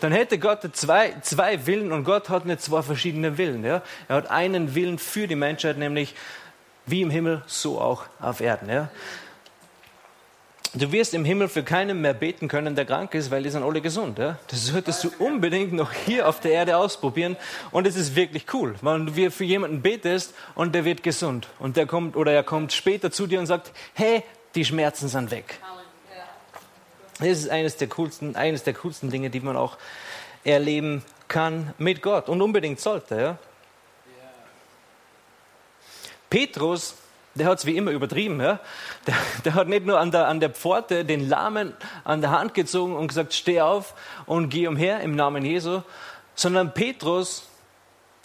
Dann 0.00 0.12
hätte 0.12 0.38
Gott 0.38 0.60
zwei, 0.72 1.14
zwei 1.22 1.66
Willen 1.66 1.92
und 1.92 2.04
Gott 2.04 2.28
hat 2.28 2.46
nicht 2.46 2.62
zwei 2.62 2.82
verschiedene 2.82 3.38
Willen. 3.38 3.64
Ja? 3.64 3.82
Er 4.08 4.16
hat 4.16 4.30
einen 4.30 4.74
Willen 4.74 4.98
für 4.98 5.26
die 5.26 5.36
Menschheit, 5.36 5.78
nämlich 5.78 6.14
wie 6.86 7.02
im 7.02 7.10
Himmel, 7.10 7.42
so 7.46 7.80
auch 7.80 8.04
auf 8.20 8.40
Erden. 8.40 8.68
Ja? 8.68 8.88
Du 10.76 10.90
wirst 10.90 11.14
im 11.14 11.24
Himmel 11.24 11.48
für 11.48 11.62
keinen 11.62 12.00
mehr 12.00 12.14
beten 12.14 12.48
können, 12.48 12.74
der 12.74 12.84
krank 12.84 13.14
ist, 13.14 13.30
weil 13.30 13.44
die 13.44 13.50
sind 13.50 13.62
alle 13.62 13.80
gesund. 13.80 14.18
Ja? 14.18 14.38
Das 14.48 14.66
solltest 14.66 15.04
du 15.04 15.10
unbedingt 15.20 15.72
noch 15.72 15.92
hier 15.92 16.28
auf 16.28 16.40
der 16.40 16.50
Erde 16.50 16.76
ausprobieren. 16.76 17.36
Und 17.70 17.86
es 17.86 17.94
ist 17.94 18.16
wirklich 18.16 18.46
cool, 18.52 18.74
wenn 18.80 19.06
du 19.06 19.30
für 19.30 19.44
jemanden 19.44 19.82
betest 19.82 20.34
und 20.56 20.74
der 20.74 20.84
wird 20.84 21.04
gesund. 21.04 21.46
Und 21.60 21.76
der 21.76 21.86
kommt 21.86 22.16
oder 22.16 22.32
er 22.32 22.42
kommt 22.42 22.72
später 22.72 23.12
zu 23.12 23.28
dir 23.28 23.38
und 23.38 23.46
sagt, 23.46 23.70
hey, 23.94 24.24
die 24.56 24.64
Schmerzen 24.64 25.08
sind 25.08 25.30
weg. 25.30 25.60
Das 27.18 27.28
ist 27.28 27.48
eines 27.48 27.76
der 27.76 27.88
coolsten, 27.88 28.36
eines 28.36 28.64
der 28.64 28.74
coolsten 28.74 29.10
Dinge, 29.10 29.30
die 29.30 29.40
man 29.40 29.56
auch 29.56 29.78
erleben 30.42 31.04
kann 31.28 31.72
mit 31.78 32.02
Gott 32.02 32.28
und 32.28 32.42
unbedingt 32.42 32.80
sollte. 32.80 33.16
Ja? 33.16 33.38
Petrus, 36.28 36.96
der 37.34 37.46
hat 37.46 37.58
es 37.58 37.66
wie 37.66 37.76
immer 37.76 37.92
übertrieben. 37.92 38.40
Ja? 38.40 38.58
Der, 39.06 39.14
der, 39.44 39.54
hat 39.54 39.68
nicht 39.68 39.86
nur 39.86 39.98
an 39.98 40.10
der, 40.10 40.26
an 40.26 40.40
der 40.40 40.50
Pforte 40.50 41.04
den 41.04 41.28
Lahmen 41.28 41.74
an 42.02 42.20
der 42.20 42.30
Hand 42.30 42.54
gezogen 42.54 42.96
und 42.96 43.08
gesagt, 43.08 43.32
steh 43.34 43.60
auf 43.60 43.94
und 44.26 44.48
geh 44.48 44.66
umher 44.66 45.00
im 45.00 45.14
Namen 45.14 45.44
Jesu, 45.44 45.82
sondern 46.34 46.74
Petrus 46.74 47.48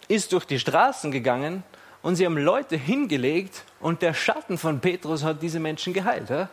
ist 0.08 0.32
durch 0.32 0.44
die 0.44 0.58
Straßen 0.58 1.12
gegangen 1.12 1.62
und 2.02 2.16
sie 2.16 2.26
haben 2.26 2.36
Leute 2.36 2.76
hingelegt 2.76 3.62
und 3.78 4.02
der 4.02 4.14
Schatten 4.14 4.58
von 4.58 4.80
Petrus 4.80 5.22
hat 5.22 5.42
diese 5.42 5.60
Menschen 5.60 5.92
geheilt. 5.92 6.30
Ja? 6.30 6.48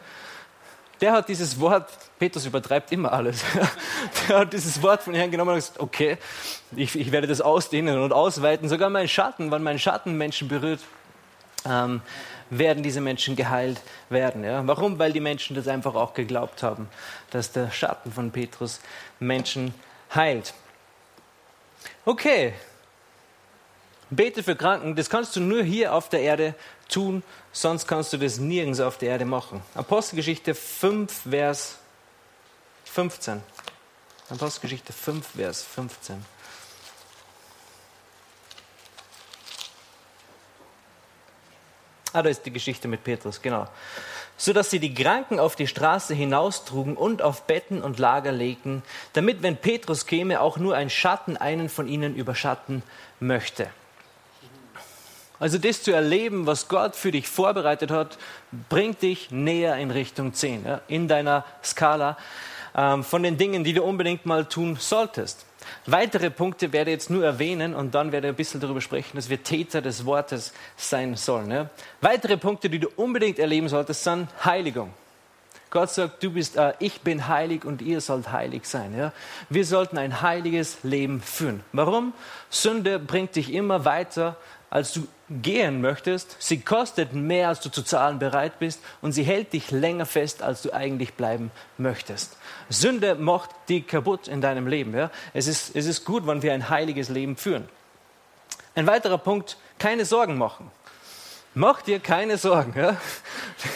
Der 1.02 1.14
hat 1.14 1.30
dieses 1.30 1.60
Wort, 1.60 1.90
Petrus 2.20 2.46
übertreibt 2.46 2.92
immer 2.92 3.12
alles, 3.12 3.44
der 4.28 4.40
hat 4.40 4.54
dieses 4.54 4.82
Wort 4.82 5.04
von 5.04 5.14
Herrn 5.14 5.32
genommen 5.32 5.52
und 5.52 5.56
gesagt, 5.56 5.80
okay, 5.80 6.18
ich, 6.76 6.96
ich 6.96 7.12
werde 7.12 7.28
das 7.28 7.42
ausdehnen 7.42 8.00
und 8.00 8.14
ausweiten. 8.14 8.70
Sogar 8.70 8.90
mein 8.90 9.08
Schatten, 9.08 9.52
wenn 9.52 9.64
mein 9.64 9.80
Schatten 9.80 10.18
Menschen 10.18 10.48
berührt, 10.48 10.82
ähm, 11.66 12.02
werden 12.50 12.84
diese 12.84 13.02
Menschen 13.02 13.36
geheilt 13.36 13.82
werden. 14.10 14.44
Ja? 14.44 14.66
Warum? 14.66 15.00
Weil 15.00 15.12
die 15.12 15.20
Menschen 15.20 15.56
das 15.56 15.68
einfach 15.68 15.96
auch 15.96 16.14
geglaubt 16.14 16.64
haben, 16.64 16.88
dass 17.32 17.52
der 17.52 17.72
Schatten 17.72 18.12
von 18.12 18.32
Petrus 18.32 18.80
Menschen 19.20 19.74
heilt. 20.14 20.54
Okay, 22.06 22.54
bete 24.10 24.44
für 24.44 24.56
Kranken, 24.56 24.96
das 24.96 25.10
kannst 25.10 25.36
du 25.36 25.42
nur 25.42 25.64
hier 25.64 25.94
auf 25.94 26.10
der 26.10 26.22
Erde 26.22 26.56
tun, 26.88 27.24
sonst 27.52 27.88
kannst 27.88 28.14
du 28.14 28.18
das 28.18 28.38
nirgends 28.38 28.80
auf 28.80 28.98
der 28.98 29.10
Erde 29.10 29.26
machen. 29.26 29.62
Apostelgeschichte 29.76 30.56
5, 30.56 31.30
Vers 31.30 31.78
15. 32.86 33.42
Apostelgeschichte 34.30 34.94
5, 34.94 35.28
Vers 35.28 35.64
15. 35.64 36.26
Ah, 42.14 42.22
da 42.24 42.30
ist 42.30 42.46
die 42.46 42.52
Geschichte 42.52 42.88
mit 42.88 43.04
Petrus, 43.04 43.42
genau. 43.42 43.68
So 44.38 44.54
dass 44.54 44.70
sie 44.70 44.80
die 44.80 44.94
Kranken 44.94 45.40
auf 45.40 45.56
die 45.56 45.68
Straße 45.68 46.14
hinaustrugen 46.14 46.96
und 46.96 47.22
auf 47.22 47.44
Betten 47.44 47.82
und 47.82 48.00
Lager 48.00 48.32
legten, 48.32 48.84
damit, 49.14 49.44
wenn 49.44 49.58
Petrus 49.58 50.06
käme, 50.06 50.42
auch 50.42 50.58
nur 50.58 50.76
ein 50.76 50.90
Schatten 50.90 51.38
einen 51.38 51.70
von 51.70 51.88
ihnen 51.88 52.16
überschatten 52.16 52.84
möchte. 53.20 53.70
Also 55.40 55.58
das 55.58 55.84
zu 55.84 55.92
erleben, 55.92 56.48
was 56.48 56.68
Gott 56.68 56.96
für 56.96 57.12
dich 57.12 57.28
vorbereitet 57.28 57.92
hat, 57.92 58.18
bringt 58.70 59.02
dich 59.02 59.30
näher 59.32 59.76
in 59.78 59.92
Richtung 59.92 60.34
10, 60.34 60.66
ja, 60.66 60.82
in 60.88 61.08
deiner 61.08 61.46
Skala 61.64 62.18
ähm, 62.76 63.04
von 63.04 63.24
den 63.24 63.38
Dingen, 63.38 63.64
die 63.64 63.74
du 63.74 63.84
unbedingt 63.84 64.26
mal 64.26 64.46
tun 64.46 64.78
solltest. 64.80 65.46
Weitere 65.86 66.30
Punkte 66.30 66.72
werde 66.72 66.92
ich 66.92 66.96
jetzt 66.96 67.10
nur 67.10 67.26
erwähnen 67.26 67.76
und 67.76 67.94
dann 67.94 68.12
werde 68.12 68.28
ich 68.28 68.34
ein 68.34 68.38
bisschen 68.38 68.62
darüber 68.62 68.82
sprechen, 68.82 69.18
dass 69.18 69.30
wir 69.30 69.44
Täter 69.44 69.82
des 69.82 70.06
Wortes 70.06 70.54
sein 70.76 71.16
sollen. 71.16 71.52
Ja. 71.52 71.70
Weitere 72.02 72.38
Punkte, 72.38 72.70
die 72.70 72.80
du 72.80 72.88
unbedingt 72.96 73.38
erleben 73.38 73.68
solltest, 73.68 74.04
sind 74.04 74.30
Heiligung. 74.44 74.94
Gott 75.70 75.90
sagt, 75.90 76.24
du 76.24 76.32
bist, 76.32 76.56
äh, 76.56 76.74
ich 76.80 77.02
bin 77.02 77.28
heilig 77.28 77.66
und 77.66 77.82
ihr 77.82 78.00
sollt 78.00 78.32
heilig 78.32 78.66
sein. 78.66 78.98
Ja? 78.98 79.12
Wir 79.50 79.66
sollten 79.66 79.98
ein 79.98 80.22
heiliges 80.22 80.78
Leben 80.84 81.22
führen. 81.22 81.62
Warum? 81.74 82.14
Sünde 82.50 83.00
bringt 83.00 83.36
dich 83.36 83.52
immer 83.54 83.84
weiter 83.84 84.38
als 84.70 84.94
du 84.94 85.08
gehen 85.30 85.82
möchtest. 85.82 86.36
Sie 86.40 86.60
kostet 86.60 87.14
mehr, 87.14 87.50
als 87.50 87.62
du 87.62 87.70
zu 87.70 87.84
zahlen 87.84 88.20
bereit 88.20 88.60
bist. 88.60 88.82
Und 89.02 89.14
sie 89.14 89.24
hält 89.24 89.54
dich 89.54 89.72
länger 89.72 90.06
fest, 90.06 90.42
als 90.42 90.62
du 90.62 90.74
eigentlich 90.74 91.14
bleiben 91.14 91.52
möchtest. 91.78 92.38
Sünde 92.70 93.16
macht 93.16 93.50
dich 93.70 93.88
kaputt 93.88 94.28
in 94.28 94.42
deinem 94.42 94.68
Leben. 94.68 94.96
Ja? 94.96 95.10
Es, 95.34 95.48
ist, 95.48 95.76
es 95.76 95.86
ist 95.86 96.06
gut, 96.06 96.28
wenn 96.28 96.42
wir 96.42 96.54
ein 96.54 96.70
heiliges 96.70 97.10
Leben 97.10 97.38
führen. 97.38 97.68
Ein 98.76 98.88
weiterer 98.88 99.18
Punkt, 99.18 99.58
keine 99.80 100.06
Sorgen 100.06 100.38
machen. 100.38 100.70
Mach 101.54 101.82
dir 101.82 102.00
keine 102.00 102.38
Sorgen. 102.38 102.74
Ja? 102.78 102.98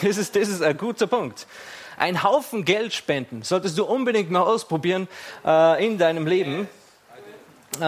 Das, 0.02 0.16
ist, 0.16 0.36
das 0.36 0.48
ist 0.48 0.62
ein 0.62 0.76
guter 0.76 1.08
Punkt. 1.08 1.46
Ein 1.96 2.22
Haufen 2.22 2.64
Geld 2.64 2.94
spenden 2.94 3.42
solltest 3.42 3.76
du 3.76 3.84
unbedingt 3.84 4.30
mal 4.30 4.42
ausprobieren 4.42 5.08
äh, 5.44 5.84
in 5.84 5.98
deinem 5.98 6.26
Leben. 6.26 6.68
Äh, 7.80 7.84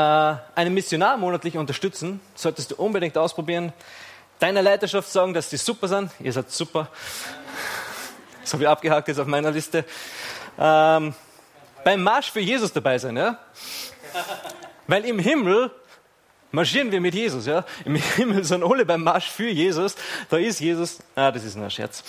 einen 0.54 0.72
Missionar 0.72 1.16
monatlich 1.18 1.56
unterstützen 1.56 2.20
solltest 2.34 2.70
du 2.70 2.76
unbedingt 2.76 3.18
ausprobieren. 3.18 3.72
Deiner 4.38 4.62
Leiterschaft 4.62 5.10
sagen, 5.10 5.34
dass 5.34 5.50
sie 5.50 5.58
super 5.58 5.88
sind. 5.88 6.10
Ihr 6.20 6.32
seid 6.32 6.50
super. 6.50 6.88
Das 8.40 8.52
habe 8.52 8.62
ich 8.62 8.68
abgehakt 8.68 9.08
jetzt 9.08 9.18
auf 9.18 9.26
meiner 9.26 9.50
Liste. 9.50 9.84
Ähm, 10.58 11.14
beim 11.84 12.02
Marsch 12.02 12.30
für 12.30 12.40
Jesus 12.40 12.72
dabei 12.72 12.98
sein, 12.98 13.16
ja? 13.16 13.38
Weil 14.86 15.04
im 15.04 15.18
Himmel 15.18 15.70
marschieren 16.50 16.90
wir 16.90 17.00
mit 17.00 17.14
Jesus, 17.14 17.46
ja? 17.46 17.64
Im 17.84 17.96
Himmel 17.96 18.42
sind 18.44 18.64
alle 18.64 18.86
beim 18.86 19.02
Marsch 19.02 19.30
für 19.30 19.48
Jesus. 19.48 19.96
Da 20.30 20.38
ist 20.38 20.60
Jesus. 20.60 20.98
Ah, 21.14 21.30
das 21.30 21.44
ist 21.44 21.56
nur 21.56 21.66
ein 21.66 21.70
Scherz. 21.70 22.02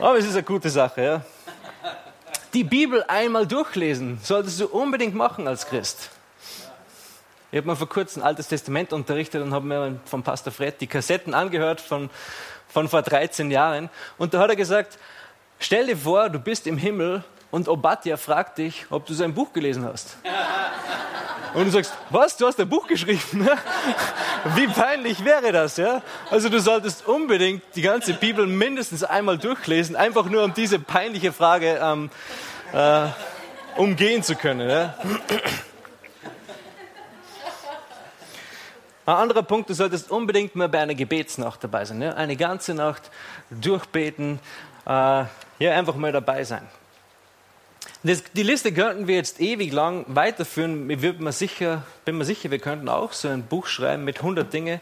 Aber 0.00 0.18
es 0.18 0.24
ist 0.24 0.32
eine 0.32 0.42
gute 0.42 0.68
Sache, 0.68 1.02
ja? 1.02 1.24
Die 2.52 2.64
Bibel 2.64 3.04
einmal 3.08 3.46
durchlesen 3.46 4.18
solltest 4.22 4.60
du 4.60 4.66
unbedingt 4.66 5.14
machen 5.14 5.46
als 5.46 5.66
Christ. 5.66 6.10
Ich 7.54 7.58
habe 7.58 7.68
mir 7.68 7.76
vor 7.76 7.88
kurzem 7.88 8.20
ein 8.22 8.26
Altes 8.26 8.48
Testament 8.48 8.92
unterrichtet 8.92 9.40
und 9.40 9.54
habe 9.54 9.64
mir 9.64 10.00
vom 10.06 10.24
Pastor 10.24 10.52
Fred 10.52 10.80
die 10.80 10.88
Kassetten 10.88 11.34
angehört 11.34 11.80
von, 11.80 12.10
von 12.66 12.88
vor 12.88 13.02
13 13.02 13.48
Jahren. 13.52 13.90
Und 14.18 14.34
da 14.34 14.40
hat 14.40 14.50
er 14.50 14.56
gesagt, 14.56 14.98
stell 15.60 15.86
dir 15.86 15.96
vor, 15.96 16.30
du 16.30 16.40
bist 16.40 16.66
im 16.66 16.76
Himmel 16.76 17.22
und 17.52 17.68
Obadja 17.68 18.16
fragt 18.16 18.58
dich, 18.58 18.86
ob 18.90 19.06
du 19.06 19.14
sein 19.14 19.34
Buch 19.34 19.52
gelesen 19.52 19.84
hast. 19.84 20.16
Und 21.54 21.66
du 21.66 21.70
sagst, 21.70 21.94
was, 22.10 22.36
du 22.36 22.44
hast 22.44 22.58
ein 22.58 22.68
Buch 22.68 22.88
geschrieben? 22.88 23.48
Wie 24.56 24.66
peinlich 24.66 25.24
wäre 25.24 25.52
das? 25.52 25.76
Ja? 25.76 26.02
Also 26.32 26.48
du 26.48 26.58
solltest 26.58 27.06
unbedingt 27.06 27.62
die 27.76 27.82
ganze 27.82 28.14
Bibel 28.14 28.48
mindestens 28.48 29.04
einmal 29.04 29.38
durchlesen, 29.38 29.94
einfach 29.94 30.24
nur 30.24 30.42
um 30.42 30.54
diese 30.54 30.80
peinliche 30.80 31.32
Frage 31.32 31.78
ähm, 31.80 32.10
äh, 32.72 33.06
umgehen 33.76 34.24
zu 34.24 34.34
können. 34.34 34.68
Ja? 34.68 34.98
Ein 39.06 39.16
anderer 39.16 39.42
Punkt, 39.42 39.68
du 39.68 39.74
solltest 39.74 40.10
unbedingt 40.10 40.56
mal 40.56 40.68
bei 40.68 40.80
einer 40.80 40.94
Gebetsnacht 40.94 41.62
dabei 41.62 41.84
sein. 41.84 42.00
Ja? 42.00 42.14
Eine 42.14 42.36
ganze 42.36 42.72
Nacht 42.72 43.10
durchbeten, 43.50 44.40
äh, 44.86 44.90
ja, 44.90 45.28
einfach 45.60 45.94
mal 45.96 46.10
dabei 46.10 46.42
sein. 46.44 46.66
Das, 48.02 48.22
die 48.32 48.42
Liste 48.42 48.72
könnten 48.72 49.06
wir 49.06 49.16
jetzt 49.16 49.40
ewig 49.40 49.72
lang 49.72 50.06
weiterführen. 50.08 50.88
Ich 50.88 51.00
bin 51.00 51.22
mir, 51.22 51.32
sicher, 51.32 51.82
bin 52.06 52.16
mir 52.16 52.24
sicher, 52.24 52.50
wir 52.50 52.58
könnten 52.58 52.88
auch 52.88 53.12
so 53.12 53.28
ein 53.28 53.42
Buch 53.42 53.66
schreiben 53.66 54.04
mit 54.04 54.18
100 54.18 54.50
Dinge, 54.50 54.80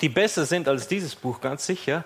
die 0.00 0.08
besser 0.08 0.46
sind 0.46 0.68
als 0.68 0.86
dieses 0.86 1.16
Buch, 1.16 1.40
ganz 1.40 1.66
sicher. 1.66 2.04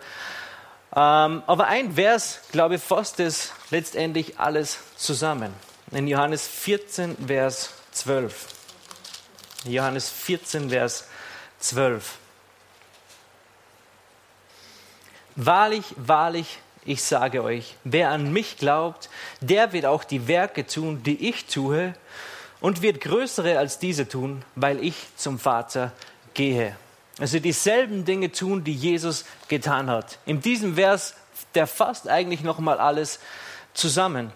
Ähm, 0.97 1.43
aber 1.47 1.67
ein 1.67 1.93
Vers, 1.93 2.41
glaube 2.51 2.77
ich, 2.77 2.83
fasst 2.83 3.21
es 3.21 3.53
letztendlich 3.71 4.41
alles 4.41 4.79
zusammen. 4.97 5.53
In 5.91 6.09
Johannes 6.09 6.49
14, 6.49 7.27
Vers 7.27 7.75
12. 7.93 8.47
Johannes 9.67 10.09
14, 10.09 10.71
Vers 10.71 11.01
12. 11.01 11.18
Wahrlich, 15.37 15.85
wahrlich, 15.97 16.59
ich 16.85 17.03
sage 17.03 17.43
euch, 17.43 17.77
wer 17.85 18.11
an 18.11 18.33
mich 18.33 18.57
glaubt, 18.57 19.11
der 19.41 19.73
wird 19.73 19.85
auch 19.85 20.05
die 20.05 20.27
Werke 20.27 20.67
tun, 20.67 21.03
die 21.03 21.29
ich 21.29 21.47
tue, 21.47 21.95
und 22.61 22.83
wird 22.83 23.01
größere 23.01 23.59
als 23.59 23.79
diese 23.79 24.09
tun, 24.09 24.45
weil 24.57 24.83
ich 24.83 24.97
zum 25.17 25.39
Vater 25.39 25.93
gehe. 26.35 26.77
Also 27.19 27.39
dieselben 27.39 28.05
Dinge 28.05 28.33
tun, 28.33 28.65
die 28.65 28.75
Jesus 28.75 29.25
getan 29.49 29.91
hat. 29.91 30.19
In 30.27 30.41
diesem 30.41 30.75
Vers, 30.75 31.15
der 31.55 31.67
fasst 31.67 32.09
eigentlich 32.09 32.43
nochmal 32.43 32.79
alles 32.79 33.21
zusammen. 33.75 34.33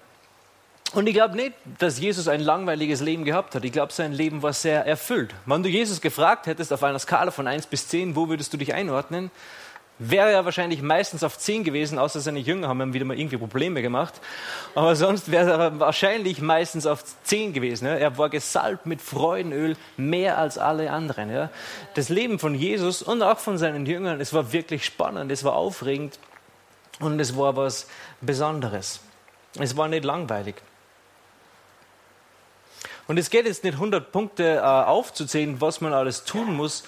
Und 0.94 1.06
ich 1.06 1.14
glaube 1.14 1.36
nicht, 1.36 1.54
dass 1.78 1.98
Jesus 1.98 2.28
ein 2.28 2.40
langweiliges 2.40 3.00
Leben 3.00 3.24
gehabt 3.24 3.54
hat. 3.54 3.64
Ich 3.64 3.72
glaube, 3.72 3.92
sein 3.92 4.12
Leben 4.12 4.42
war 4.42 4.52
sehr 4.52 4.84
erfüllt. 4.86 5.34
Wenn 5.46 5.62
du 5.62 5.68
Jesus 5.68 6.00
gefragt 6.00 6.46
hättest 6.46 6.72
auf 6.72 6.82
einer 6.82 6.98
Skala 6.98 7.30
von 7.30 7.46
1 7.46 7.66
bis 7.66 7.88
10, 7.88 8.14
wo 8.14 8.28
würdest 8.28 8.52
du 8.52 8.58
dich 8.58 8.74
einordnen? 8.74 9.30
wäre 10.10 10.30
er 10.32 10.44
wahrscheinlich 10.44 10.82
meistens 10.82 11.22
auf 11.22 11.38
10 11.38 11.64
gewesen, 11.64 11.98
außer 11.98 12.20
seine 12.20 12.40
Jünger 12.40 12.68
haben 12.68 12.80
ihm 12.80 12.92
wieder 12.92 13.04
mal 13.04 13.18
irgendwie 13.18 13.36
Probleme 13.36 13.82
gemacht. 13.82 14.20
Aber 14.74 14.96
sonst 14.96 15.30
wäre 15.30 15.50
er 15.50 15.80
wahrscheinlich 15.80 16.40
meistens 16.40 16.86
auf 16.86 17.04
10 17.24 17.52
gewesen. 17.52 17.86
Er 17.86 18.18
war 18.18 18.28
gesalbt 18.28 18.86
mit 18.86 19.00
Freudenöl 19.00 19.76
mehr 19.96 20.38
als 20.38 20.58
alle 20.58 20.90
anderen. 20.90 21.48
Das 21.94 22.08
Leben 22.08 22.38
von 22.38 22.54
Jesus 22.54 23.02
und 23.02 23.22
auch 23.22 23.38
von 23.38 23.58
seinen 23.58 23.86
Jüngern, 23.86 24.20
es 24.20 24.32
war 24.32 24.52
wirklich 24.52 24.84
spannend, 24.84 25.30
es 25.30 25.44
war 25.44 25.54
aufregend 25.54 26.18
und 27.00 27.20
es 27.20 27.36
war 27.36 27.56
was 27.56 27.86
Besonderes. 28.20 29.00
Es 29.58 29.76
war 29.76 29.88
nicht 29.88 30.04
langweilig. 30.04 30.56
Und 33.08 33.18
es 33.18 33.30
geht 33.30 33.46
jetzt 33.46 33.64
nicht 33.64 33.74
100 33.74 34.12
Punkte 34.12 34.56
äh, 34.56 34.60
aufzuzählen, 34.60 35.60
was 35.60 35.80
man 35.80 35.92
alles 35.92 36.24
tun 36.24 36.56
muss, 36.56 36.84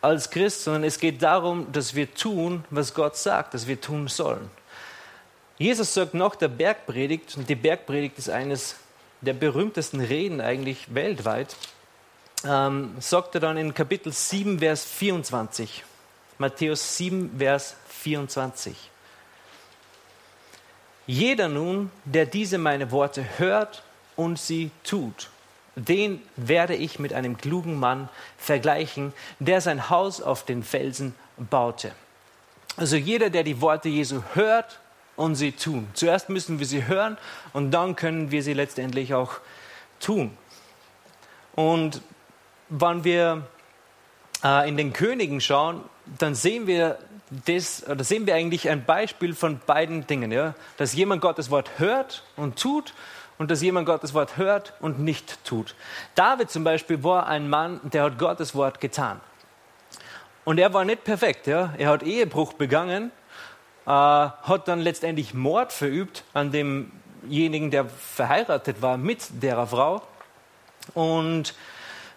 als 0.00 0.30
Christ, 0.30 0.64
sondern 0.64 0.84
es 0.84 1.00
geht 1.00 1.22
darum, 1.22 1.72
dass 1.72 1.94
wir 1.94 2.14
tun, 2.14 2.64
was 2.70 2.94
Gott 2.94 3.16
sagt, 3.16 3.54
dass 3.54 3.66
wir 3.66 3.80
tun 3.80 4.08
sollen. 4.08 4.50
Jesus 5.58 5.94
sagt 5.94 6.14
nach 6.14 6.36
der 6.36 6.48
Bergpredigt, 6.48 7.36
und 7.36 7.48
die 7.48 7.54
Bergpredigt 7.54 8.18
ist 8.18 8.28
eines 8.28 8.76
der 9.22 9.32
berühmtesten 9.32 10.00
Reden 10.00 10.40
eigentlich 10.40 10.94
weltweit, 10.94 11.56
ähm, 12.44 12.94
sagt 13.00 13.34
er 13.34 13.40
dann 13.40 13.56
in 13.56 13.74
Kapitel 13.74 14.12
7, 14.12 14.58
Vers 14.58 14.84
24. 14.84 15.84
Matthäus 16.38 16.96
7, 16.98 17.38
Vers 17.38 17.76
24. 17.88 18.76
Jeder 21.06 21.48
nun, 21.48 21.90
der 22.04 22.26
diese 22.26 22.58
meine 22.58 22.90
Worte 22.90 23.24
hört 23.38 23.82
und 24.16 24.38
sie 24.38 24.70
tut, 24.84 25.30
den 25.76 26.22
werde 26.36 26.74
ich 26.74 26.98
mit 26.98 27.12
einem 27.12 27.36
klugen 27.36 27.78
Mann 27.78 28.08
vergleichen, 28.38 29.12
der 29.38 29.60
sein 29.60 29.90
Haus 29.90 30.22
auf 30.22 30.44
den 30.44 30.62
Felsen 30.62 31.14
baute. 31.36 31.92
Also 32.76 32.96
jeder, 32.96 33.30
der 33.30 33.44
die 33.44 33.60
Worte 33.60 33.88
Jesu 33.88 34.22
hört 34.34 34.80
und 35.16 35.34
sie 35.34 35.52
tun. 35.52 35.88
Zuerst 35.94 36.28
müssen 36.28 36.58
wir 36.58 36.66
sie 36.66 36.86
hören 36.86 37.18
und 37.52 37.70
dann 37.70 37.94
können 37.94 38.30
wir 38.30 38.42
sie 38.42 38.54
letztendlich 38.54 39.14
auch 39.14 39.34
tun. 40.00 40.36
Und 41.54 42.02
wenn 42.68 43.04
wir 43.04 43.46
äh, 44.42 44.68
in 44.68 44.76
den 44.76 44.92
Königen 44.92 45.40
schauen, 45.40 45.82
dann 46.18 46.34
sehen 46.34 46.66
wir 46.66 46.98
das, 47.46 47.86
oder 47.88 48.04
sehen 48.04 48.26
wir 48.26 48.34
eigentlich 48.34 48.68
ein 48.68 48.84
Beispiel 48.84 49.34
von 49.34 49.60
beiden 49.66 50.06
Dingen, 50.06 50.30
ja? 50.30 50.54
dass 50.76 50.94
jemand 50.94 51.22
Gottes 51.22 51.50
Wort 51.50 51.70
hört 51.78 52.24
und 52.36 52.58
tut 52.58 52.94
und 53.38 53.50
dass 53.50 53.62
jemand 53.62 53.86
Gottes 53.86 54.14
Wort 54.14 54.36
hört 54.36 54.72
und 54.80 54.98
nicht 54.98 55.44
tut. 55.44 55.74
David 56.14 56.50
zum 56.50 56.64
Beispiel 56.64 57.02
war 57.04 57.26
ein 57.26 57.48
Mann, 57.48 57.80
der 57.82 58.04
hat 58.04 58.18
Gottes 58.18 58.54
Wort 58.54 58.80
getan. 58.80 59.20
Und 60.44 60.58
er 60.58 60.72
war 60.72 60.84
nicht 60.84 61.04
perfekt. 61.04 61.46
Ja? 61.46 61.74
Er 61.76 61.90
hat 61.90 62.02
Ehebruch 62.02 62.52
begangen, 62.52 63.10
äh, 63.84 63.90
hat 63.90 64.68
dann 64.68 64.80
letztendlich 64.80 65.34
Mord 65.34 65.72
verübt 65.72 66.24
an 66.34 66.52
demjenigen, 66.52 67.70
der 67.70 67.86
verheiratet 67.86 68.80
war 68.80 68.96
mit 68.96 69.42
der 69.42 69.66
Frau. 69.66 70.02
Und 70.94 71.54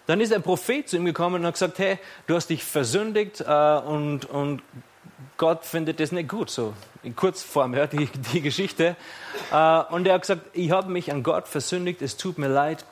dann 0.05 0.21
ist 0.21 0.33
ein 0.33 0.43
Prophet 0.43 0.87
zu 0.87 0.97
ihm 0.97 1.05
gekommen 1.05 1.41
und 1.41 1.47
hat 1.47 1.53
gesagt, 1.53 1.79
hey, 1.79 1.99
du 2.27 2.35
hast 2.35 2.49
dich 2.49 2.63
versündigt 2.63 3.41
äh, 3.41 3.77
und, 3.77 4.25
und 4.25 4.61
Gott 5.37 5.65
findet 5.65 5.99
das 5.99 6.11
nicht 6.11 6.29
gut, 6.29 6.49
so 6.49 6.73
in 7.03 7.15
Kurzform, 7.15 7.73
ja, 7.73 7.87
die, 7.87 8.07
die 8.33 8.41
Geschichte. 8.41 8.95
Äh, 9.51 9.79
und 9.89 10.07
er 10.07 10.15
hat 10.15 10.21
gesagt, 10.21 10.41
ich 10.53 10.71
habe 10.71 10.91
mich 10.91 11.11
an 11.11 11.23
Gott 11.23 11.47
versündigt, 11.47 12.01
es 12.01 12.17
tut 12.17 12.37
mir 12.37 12.49
leid. 12.49 12.85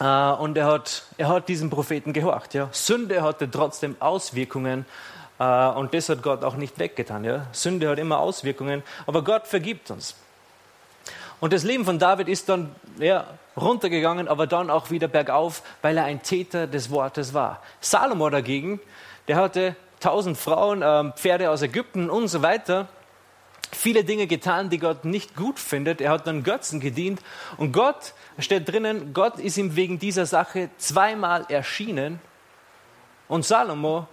Äh, 0.00 0.04
und 0.04 0.56
er 0.56 0.66
hat, 0.66 1.04
er 1.18 1.28
hat 1.28 1.48
diesen 1.48 1.70
Propheten 1.70 2.12
gehorcht. 2.12 2.54
Ja. 2.54 2.68
Sünde 2.72 3.22
hatte 3.22 3.50
trotzdem 3.50 3.96
Auswirkungen 4.00 4.86
äh, 5.38 5.68
und 5.68 5.94
das 5.94 6.08
hat 6.08 6.22
Gott 6.22 6.44
auch 6.44 6.56
nicht 6.56 6.78
weggetan. 6.78 7.24
Ja. 7.24 7.46
Sünde 7.52 7.88
hat 7.88 7.98
immer 7.98 8.18
Auswirkungen, 8.18 8.82
aber 9.06 9.22
Gott 9.22 9.46
vergibt 9.46 9.90
uns. 9.90 10.16
Und 11.38 11.54
das 11.54 11.64
Leben 11.64 11.84
von 11.84 11.98
David 11.98 12.28
ist 12.28 12.48
dann 12.50 12.74
ja, 12.98 13.26
runtergegangen, 13.56 14.28
aber 14.28 14.46
dann 14.46 14.70
auch 14.70 14.90
wieder 14.90 15.08
bergauf, 15.08 15.62
weil 15.80 15.96
er 15.96 16.04
ein 16.04 16.22
Täter 16.22 16.66
des 16.66 16.90
Wortes 16.90 17.32
war. 17.32 17.62
Salomo 17.80 18.28
dagegen, 18.28 18.78
der 19.26 19.36
hatte 19.36 19.74
tausend 20.00 20.36
Frauen, 20.36 20.82
äh, 20.82 21.12
Pferde 21.12 21.50
aus 21.50 21.62
Ägypten 21.62 22.10
und 22.10 22.28
so 22.28 22.42
weiter. 22.42 22.88
Viele 23.72 24.02
Dinge 24.02 24.26
getan, 24.26 24.68
die 24.68 24.78
Gott 24.78 25.04
nicht 25.04 25.36
gut 25.36 25.58
findet. 25.58 26.00
Er 26.00 26.10
hat 26.10 26.26
dann 26.26 26.42
Götzen 26.42 26.80
gedient. 26.80 27.20
Und 27.56 27.72
Gott, 27.72 28.14
steht 28.38 28.68
drinnen, 28.68 29.14
Gott 29.14 29.38
ist 29.38 29.56
ihm 29.58 29.76
wegen 29.76 29.98
dieser 29.98 30.26
Sache 30.26 30.70
zweimal 30.78 31.46
erschienen. 31.48 32.20
Und 33.28 33.44
Salomo 33.44 34.08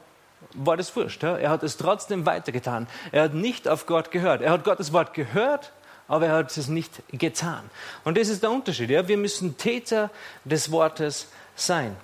war 0.54 0.78
das 0.78 0.96
wurscht. 0.96 1.24
Ja? 1.24 1.38
Er 1.38 1.50
hat 1.50 1.64
es 1.64 1.78
trotzdem 1.78 2.26
weitergetan. 2.26 2.88
Er 3.12 3.24
hat 3.24 3.34
nicht 3.34 3.68
auf 3.68 3.88
Gott 3.88 4.12
gehört. 4.12 4.42
Er 4.42 4.52
hat 4.52 4.64
Gottes 4.64 4.94
Wort 4.94 5.16
gehört, 5.16 5.72
aber 6.08 6.28
er 6.28 6.34
hat 6.34 6.56
es 6.56 6.68
nicht 6.68 7.02
getan. 7.12 7.70
Und 8.04 8.18
das 8.18 8.28
ist 8.28 8.44
der 8.44 8.52
Unterschied. 8.52 8.92
Ja? 8.92 9.08
Wir 9.08 9.18
müssen 9.18 9.58
Täter 9.58 10.12
des 10.44 10.72
Wortes 10.72 11.30
sein. 11.56 11.96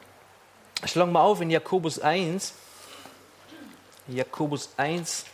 Schlagen 0.85 1.11
wir 1.11 1.21
auf 1.21 1.39
in 1.39 1.51
Jakobus 1.51 1.99
1. 1.99 2.55
Jakobus 4.07 4.69
1, 4.77 5.25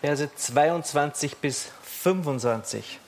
Verse 0.00 0.28
22 0.34 1.36
bis 1.38 1.70
25. 1.82 3.00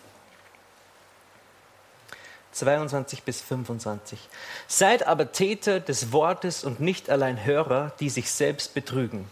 22 2.52 3.22
bis 3.22 3.42
25. 3.42 4.18
Seid 4.66 5.06
aber 5.06 5.30
Täter 5.30 5.80
des 5.80 6.12
Wortes 6.12 6.64
und 6.64 6.80
nicht 6.80 7.10
allein 7.10 7.44
Hörer, 7.44 7.92
die 8.00 8.08
sich 8.08 8.30
selbst 8.30 8.72
betrügen. 8.72 9.28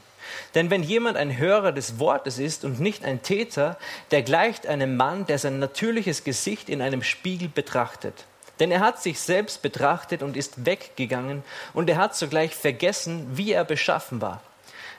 Denn 0.55 0.69
wenn 0.69 0.83
jemand 0.83 1.17
ein 1.17 1.39
Hörer 1.39 1.73
des 1.73 1.99
Wortes 1.99 2.39
ist 2.39 2.67
und 2.67 2.81
nicht 2.81 3.03
ein 3.03 3.23
Täter, 3.23 3.79
der 4.11 4.23
gleicht 4.23 4.67
einem 4.67 4.97
Mann, 4.97 5.25
der 5.25 5.39
sein 5.39 5.59
natürliches 5.59 6.23
Gesicht 6.23 6.69
in 6.69 6.83
einem 6.83 7.03
Spiegel 7.03 7.49
betrachtet. 7.49 8.27
Denn 8.61 8.71
er 8.71 8.81
hat 8.81 9.03
sich 9.03 9.19
selbst 9.19 9.63
betrachtet 9.63 10.23
und 10.23 10.37
ist 10.37 10.65
weggegangen, 10.65 11.43
und 11.73 11.91
er 11.91 11.97
hat 11.97 12.15
sogleich 12.15 12.55
vergessen, 12.55 13.27
wie 13.37 13.53
er 13.53 13.65
beschaffen 13.65 14.21
war. 14.21 14.43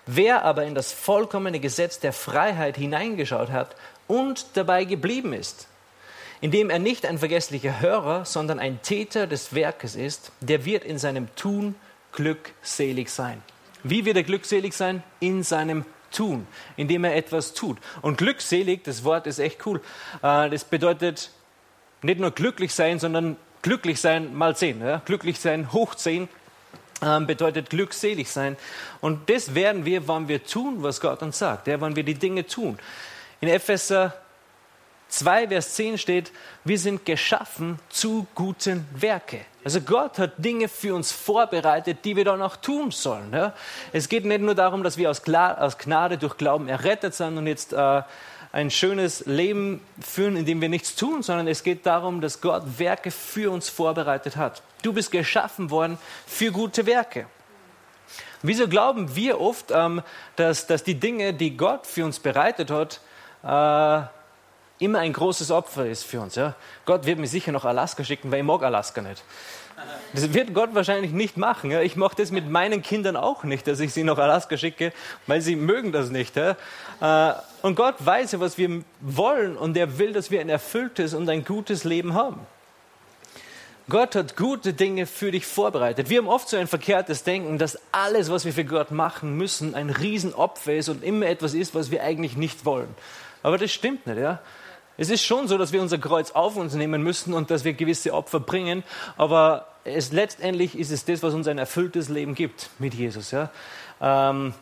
Wer 0.06 0.44
aber 0.44 0.66
in 0.66 0.76
das 0.76 0.92
vollkommene 0.92 1.60
Gesetz 1.60 2.00
der 2.00 2.14
Freiheit 2.14 2.78
hineingeschaut 2.78 3.50
hat 3.50 3.76
und 4.08 4.46
dabei 4.54 4.86
geblieben 4.86 5.34
ist, 5.34 5.68
indem 6.42 6.70
er 6.70 6.80
nicht 6.80 7.06
ein 7.06 7.18
vergesslicher 7.18 7.80
Hörer, 7.80 8.26
sondern 8.26 8.60
ein 8.60 8.82
Täter 8.82 9.26
des 9.26 9.56
Werkes 9.56 9.96
ist, 9.96 10.32
der 10.42 10.66
wird 10.66 10.84
in 10.84 11.00
seinem 11.00 11.34
Tun 11.36 11.76
glückselig 12.12 13.10
sein. 13.10 13.42
Wie 13.84 14.06
wird 14.06 14.18
er 14.18 14.24
glückselig 14.24 14.74
sein? 14.74 15.02
In 15.20 15.44
seinem 15.44 15.86
Tun, 16.12 16.48
indem 16.78 17.04
er 17.04 17.16
etwas 17.16 17.54
tut. 17.54 17.78
Und 18.02 18.18
glückselig, 18.18 18.84
das 18.84 19.04
Wort 19.04 19.28
ist 19.28 19.40
echt 19.40 19.66
cool. 19.66 19.82
Äh, 20.22 20.50
das 20.50 20.64
bedeutet 20.64 21.32
nicht 22.02 22.20
nur 22.20 22.32
glücklich 22.32 22.74
sein, 22.74 23.00
sondern 23.00 23.38
glücklich 23.66 24.00
sein 24.00 24.36
mal 24.36 24.56
zehn. 24.56 24.80
Glücklich 25.06 25.40
sein 25.40 25.74
hoch 25.74 25.96
zehn 25.96 26.30
ähm, 27.02 27.26
bedeutet 27.26 27.72
glückselig 27.72 28.30
sein. 28.30 28.58
Und 29.02 29.28
das 29.28 29.56
werden 29.56 29.86
wir, 29.86 30.08
wann 30.08 30.28
wir 30.28 30.44
tun, 30.44 30.84
was 30.84 31.02
Gott 31.02 31.24
uns 31.24 31.40
sagt, 31.40 31.66
ja, 31.66 31.82
wann 31.82 31.96
wir 31.96 32.04
die 32.04 32.14
Dinge 32.14 32.46
tun. 32.46 32.78
In 33.42 33.48
Epheser 33.48 34.14
2, 35.18 35.48
Vers 35.50 35.74
10 35.76 35.98
steht, 35.98 36.32
wir 36.64 36.78
sind 36.78 37.06
geschaffen 37.06 37.80
zu 37.90 38.28
guten 38.36 38.88
Werke. 38.94 39.42
Also 39.64 39.82
Gott 39.82 40.20
hat 40.20 40.34
Dinge 40.38 40.68
für 40.68 40.94
uns 40.94 41.12
vorbereitet, 41.12 42.00
die 42.04 42.16
wir 42.16 42.26
dann 42.26 42.42
auch 42.42 42.56
tun 42.56 42.92
sollen. 42.92 43.34
Ja? 43.34 43.54
Es 43.94 44.10
geht 44.10 44.26
nicht 44.26 44.42
nur 44.42 44.56
darum, 44.56 44.84
dass 44.84 44.98
wir 44.98 45.10
aus, 45.10 45.24
Gnade 45.24 46.18
durch 46.18 46.38
Glauben 46.38 46.68
errettet 46.68 47.16
sind 47.16 47.38
und 47.38 47.48
jetzt 47.48 47.74
äh, 47.74 48.02
ein 48.52 48.72
schönes 48.72 49.26
Leben 49.26 49.82
führen, 50.00 50.38
in 50.38 50.46
dem 50.46 50.62
wir 50.62 50.70
nichts 50.70 50.96
tun, 50.96 51.24
sondern 51.24 51.48
es 51.48 51.64
geht 51.64 51.86
darum, 51.86 52.22
dass 52.22 52.42
Gott 52.42 52.64
Werke 52.78 53.12
für 53.12 53.52
uns 53.52 53.70
vorbereitet 53.70 54.38
hat. 54.38 54.62
Du 54.82 54.94
bist 54.94 55.12
geschaffen 55.12 55.72
worden 55.72 55.98
für 56.28 56.52
gute 56.52 56.86
Werke. 56.86 57.26
Wieso 58.44 58.68
glauben 58.68 59.16
wir 59.16 59.42
oft, 59.42 59.72
ähm, 59.72 60.04
dass, 60.36 60.68
dass 60.68 60.84
die 60.84 61.00
Dinge, 61.00 61.34
die 61.34 61.58
Gott 61.58 61.88
für 61.88 62.06
uns 62.06 62.20
bereitet 62.20 62.70
hat, 62.70 63.02
äh, 63.44 64.08
immer 64.80 65.00
ein 65.00 65.14
großes 65.14 65.52
Opfer 65.52 65.86
ist 65.86 66.04
für 66.04 66.22
uns. 66.22 66.36
Ja? 66.36 66.56
Gott 66.86 67.06
wird 67.06 67.20
mir 67.20 67.28
sicher 67.28 67.52
noch 67.52 67.66
Alaska 67.66 68.04
schicken, 68.04 68.32
weil 68.32 68.40
ich 68.40 68.46
mag 68.46 68.64
Alaska 68.64 69.02
nicht. 69.02 69.24
Das 70.14 70.34
wird 70.34 70.54
Gott 70.54 70.74
wahrscheinlich 70.74 71.12
nicht 71.12 71.38
machen. 71.38 71.72
Ja? 71.72 71.82
Ich 71.82 71.96
mache 71.96 72.16
das 72.16 72.32
mit 72.32 72.50
meinen 72.50 72.82
Kindern 72.82 73.16
auch 73.16 73.44
nicht, 73.44 73.68
dass 73.68 73.80
ich 73.80 73.94
sie 73.94 74.04
nach 74.04 74.18
Alaska 74.18 74.58
schicke, 74.58 74.94
weil 75.28 75.42
sie 75.42 75.56
mögen 75.56 75.92
das 75.92 76.10
nicht. 76.10 76.36
Ja? 76.36 76.56
Äh, 77.02 77.34
und 77.62 77.76
Gott 77.76 77.96
weiß 78.00 78.34
ja, 78.34 78.40
was 78.40 78.58
wir 78.58 78.84
wollen 79.02 79.58
und 79.58 79.76
er 79.78 79.98
will, 79.98 80.14
dass 80.14 80.32
wir 80.32 80.42
ein 80.42 80.50
erfülltes 80.50 81.14
und 81.14 81.30
ein 81.30 81.44
gutes 81.44 81.84
Leben 81.84 82.14
haben. 82.14 82.46
Gott 83.88 84.16
hat 84.16 84.36
gute 84.36 84.74
Dinge 84.74 85.06
für 85.06 85.32
dich 85.32 85.46
vorbereitet. 85.46 86.10
Wir 86.10 86.18
haben 86.18 86.28
oft 86.28 86.50
so 86.50 86.58
ein 86.58 86.68
verkehrtes 86.68 87.24
Denken, 87.24 87.60
dass 87.60 87.78
alles, 87.92 88.32
was 88.32 88.44
wir 88.44 88.52
für 88.52 88.66
Gott 88.66 88.90
machen 88.90 89.38
müssen, 89.38 89.76
ein 89.76 89.92
Riesenopfer 89.92 90.74
ist 90.74 90.90
und 90.90 91.04
immer 91.04 91.28
etwas 91.28 91.54
ist, 91.54 91.76
was 91.76 91.92
wir 91.92 92.02
eigentlich 92.02 92.36
nicht 92.36 92.66
wollen. 92.66 92.90
Aber 93.44 93.60
das 93.60 93.72
stimmt 93.72 94.08
nicht, 94.08 94.18
ja. 94.18 94.40
Es 94.98 95.10
ist 95.10 95.26
schon 95.26 95.48
so, 95.48 95.58
dass 95.58 95.74
wir 95.74 95.82
unser 95.82 95.98
Kreuz 95.98 96.32
auf 96.32 96.56
uns 96.56 96.74
nehmen 96.74 97.04
müssen 97.04 97.34
und 97.34 97.52
dass 97.52 97.66
wir 97.66 97.74
gewisse 97.74 98.14
Opfer 98.14 98.40
bringen, 98.40 98.84
aber 99.18 99.68
es, 99.84 100.12
letztendlich 100.12 100.78
ist 100.78 100.92
es 100.92 101.04
das, 101.06 101.22
was 101.22 101.34
uns 101.34 101.48
ein 101.48 101.58
erfülltes 101.58 102.10
Leben 102.10 102.34
gibt 102.34 102.70
mit 102.80 102.94
Jesus. 102.94 103.32
Ja? 103.32 103.50
Ähm, 104.02 104.54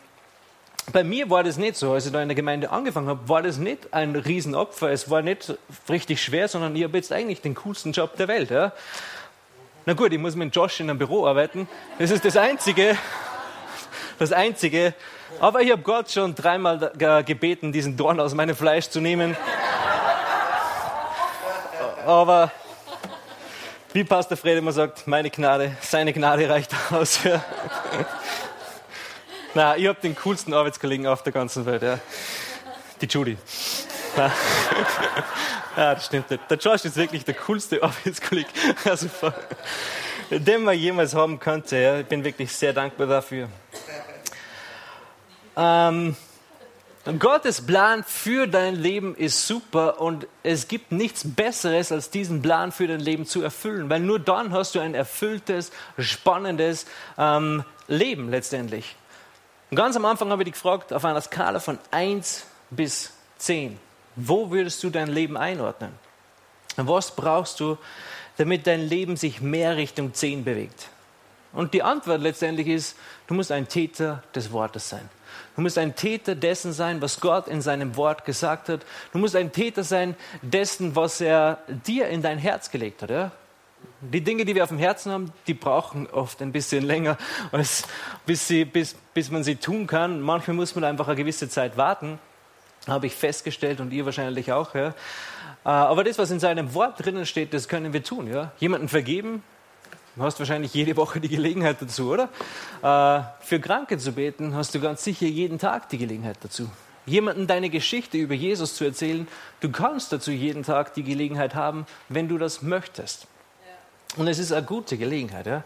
bei 0.92 1.04
mir 1.04 1.30
war 1.30 1.44
das 1.44 1.58
nicht 1.58 1.78
so, 1.78 1.94
als 1.94 2.08
ich 2.08 2.12
da 2.12 2.22
in 2.22 2.28
der 2.28 2.36
Gemeinde 2.36 2.72
angefangen 2.72 3.08
habe, 3.08 3.30
war 3.30 3.42
das 3.42 3.58
nicht 3.58 3.94
ein 3.94 4.16
Riesenopfer, 4.16 4.92
es 4.92 5.10
war 5.10 5.22
nicht 5.22 5.54
richtig 5.88 6.22
schwer, 6.22 6.48
sondern 6.48 6.76
ich 6.76 6.84
habe 6.84 6.98
jetzt 6.98 7.12
eigentlich 7.12 7.42
den 7.42 7.54
coolsten 7.56 7.92
Job 7.92 8.18
der 8.18 8.28
Welt. 8.28 8.50
Ja? 8.50 8.74
Na 9.86 9.94
gut, 9.94 10.12
ich 10.14 10.20
muss 10.20 10.36
mit 10.36 10.54
Josh 10.54 10.80
in 10.80 10.90
einem 10.90 10.98
Büro 10.98 11.28
arbeiten, 11.28 11.70
das 12.00 12.10
ist 12.10 12.26
das 12.26 12.38
Einzige, 12.38 12.98
das 14.18 14.34
Einzige, 14.34 14.96
aber 15.40 15.62
ich 15.62 15.72
habe 15.72 15.84
Gott 15.84 16.12
schon 16.12 16.36
dreimal 16.36 16.92
gebeten, 17.26 17.72
diesen 17.72 17.96
Dorn 17.96 18.20
aus 18.20 18.34
meinem 18.34 18.56
Fleisch 18.56 18.90
zu 18.90 19.00
nehmen 19.00 19.38
aber 22.06 22.52
wie 23.94 24.04
Pastor 24.04 24.38
Fred 24.38 24.58
immer 24.58 24.72
sagt, 24.72 25.08
meine 25.08 25.30
Gnade, 25.30 25.78
seine 25.82 26.14
Gnade 26.14 26.50
reicht 26.50 26.72
aus. 26.92 27.24
Ja. 27.24 27.44
Na, 29.54 29.78
ich 29.78 29.88
habe 29.88 30.00
den 30.02 30.16
coolsten 30.16 30.54
Arbeitskollegen 30.54 31.06
auf 31.06 31.22
der 31.24 31.32
ganzen 31.32 31.66
Welt, 31.66 31.84
ja. 31.84 32.00
Die 33.02 33.08
Judy. 33.08 33.38
Ja, 35.76 35.96
das 35.96 36.06
stimmt 36.06 36.30
nicht. 36.30 36.44
Der 36.50 36.58
Josh 36.58 36.86
ist 36.86 36.96
wirklich 36.96 37.26
der 37.26 37.34
coolste 37.34 37.82
Arbeitskollege, 37.82 38.48
also, 38.86 39.08
den 40.30 40.64
man 40.64 40.78
jemals 40.78 41.16
haben 41.16 41.40
könnte. 41.40 41.78
Ja. 41.78 42.00
Ich 42.00 42.06
bin 42.06 42.24
wirklich 42.24 42.52
sehr 42.56 42.74
dankbar 42.74 43.08
dafür. 43.08 43.50
Ähm, 45.58 46.16
Gottes 47.20 47.66
Plan 47.66 48.06
für 48.06 48.48
dein 48.48 48.76
Leben 48.76 49.14
ist 49.16 49.46
super 49.46 50.00
und 50.00 50.26
es 50.42 50.70
gibt 50.70 50.94
nichts 50.94 51.24
Besseres, 51.26 51.92
als 51.92 52.10
diesen 52.10 52.42
Plan 52.42 52.72
für 52.72 52.88
dein 52.88 53.02
Leben 53.02 53.26
zu 53.26 53.42
erfüllen, 53.42 53.90
weil 53.90 54.00
nur 54.00 54.20
dann 54.20 54.54
hast 54.54 54.76
du 54.76 54.80
ein 54.80 54.96
erfülltes, 54.96 55.74
spannendes 55.98 56.86
ähm, 57.18 57.66
Leben 57.90 58.30
letztendlich. 58.30 58.96
Und 59.70 59.76
ganz 59.76 59.98
am 59.98 60.06
Anfang 60.06 60.30
habe 60.30 60.44
ich 60.44 60.46
dich 60.46 60.54
gefragt, 60.54 60.94
auf 60.94 61.04
einer 61.04 61.20
Skala 61.20 61.60
von 61.60 61.78
1 61.92 62.46
bis 62.70 63.12
10, 63.38 63.78
wo 64.16 64.50
würdest 64.50 64.82
du 64.82 64.90
dein 64.90 65.10
Leben 65.10 65.36
einordnen? 65.36 65.92
Was 66.78 67.14
brauchst 67.16 67.60
du, 67.60 67.78
damit 68.38 68.66
dein 68.66 68.88
Leben 68.88 69.18
sich 69.18 69.42
mehr 69.42 69.76
Richtung 69.76 70.14
10 70.14 70.46
bewegt? 70.46 70.88
Und 71.52 71.74
die 71.74 71.84
Antwort 71.84 72.22
letztendlich 72.22 72.68
ist, 72.68 72.96
du 73.28 73.34
musst 73.34 73.52
ein 73.52 73.68
Täter 73.68 74.24
des 74.34 74.54
Wortes 74.54 74.88
sein. 74.88 75.10
Du 75.56 75.62
musst 75.62 75.78
ein 75.78 75.96
Täter 75.96 76.36
dessen 76.36 76.74
sein, 76.74 77.02
was 77.02 77.20
Gott 77.20 77.48
in 77.48 77.62
seinem 77.62 77.96
Wort 77.96 78.26
gesagt 78.26 78.70
hat. 78.70 78.82
Du 79.12 79.20
musst 79.20 79.36
ein 79.36 79.52
Täter 79.52 79.84
sein 79.84 80.16
dessen, 80.42 80.96
was 80.96 81.22
er 81.22 81.60
dir 81.86 82.08
in 82.08 82.22
dein 82.22 82.38
Herz 82.38 82.72
gelegt 82.72 83.02
hat. 83.02 83.10
Ja? 83.10 83.32
Die 84.02 84.22
Dinge, 84.22 84.46
die 84.46 84.56
wir 84.56 84.64
auf 84.64 84.70
dem 84.70 84.80
Herzen 84.80 85.12
haben, 85.12 85.34
die 85.48 85.54
brauchen 85.54 86.08
oft 86.08 86.42
ein 86.42 86.52
bisschen 86.52 86.84
länger, 86.84 87.18
als, 87.52 87.88
bis, 88.26 88.48
sie, 88.48 88.66
bis, 88.66 88.96
bis 89.14 89.32
man 89.32 89.44
sie 89.44 89.56
tun 89.56 89.88
kann. 89.88 90.22
Manchmal 90.22 90.56
muss 90.56 90.76
man 90.76 90.84
einfach 90.84 91.08
eine 91.08 91.16
gewisse 91.16 91.50
Zeit 91.50 91.78
warten, 91.78 92.20
habe 92.88 93.08
ich 93.08 93.16
festgestellt 93.16 93.80
und 93.80 93.92
ihr 93.94 94.06
wahrscheinlich 94.06 94.52
auch. 94.52 94.76
Ja? 94.76 94.90
Äh, 94.90 94.94
aber 95.70 96.04
das, 96.04 96.18
was 96.18 96.32
in 96.32 96.40
seinem 96.40 96.74
Wort 96.74 97.04
drinnen 97.04 97.26
steht, 97.26 97.54
das 97.54 97.68
können 97.68 97.94
wir 97.94 98.04
tun. 98.04 98.32
Ja? 98.32 98.52
Jemanden 98.60 98.90
vergeben, 98.90 99.44
Du 100.16 100.22
hast 100.22 100.38
wahrscheinlich 100.38 100.74
jede 100.76 100.96
Woche 100.96 101.20
die 101.20 101.30
Gelegenheit 101.30 101.82
dazu, 101.82 102.12
oder? 102.12 102.30
Äh, 102.84 103.24
für 103.44 103.60
Kranke 103.60 103.98
zu 103.98 104.12
beten 104.12 104.54
hast 104.54 104.76
du 104.76 104.80
ganz 104.80 105.04
sicher 105.04 105.26
jeden 105.26 105.58
Tag 105.58 105.90
die 105.90 105.98
Gelegenheit 105.98 106.38
dazu. 106.42 106.70
Jemanden 107.08 107.48
deine 107.48 107.70
Geschichte 107.70 108.18
über 108.18 108.36
Jesus 108.36 108.76
zu 108.76 108.86
erzählen, 108.86 109.28
du 109.60 109.72
kannst 109.72 110.14
dazu 110.14 110.30
jeden 110.30 110.64
Tag 110.64 110.94
die 110.94 111.04
Gelegenheit 111.04 111.56
haben, 111.56 111.88
wenn 112.10 112.28
du 112.30 112.38
das 112.38 112.62
möchtest. 112.62 113.28
Und 114.16 114.28
es 114.28 114.38
ist 114.38 114.52
eine 114.52 114.66
gute 114.66 114.98
Gelegenheit. 114.98 115.48
Ja? 115.48 115.64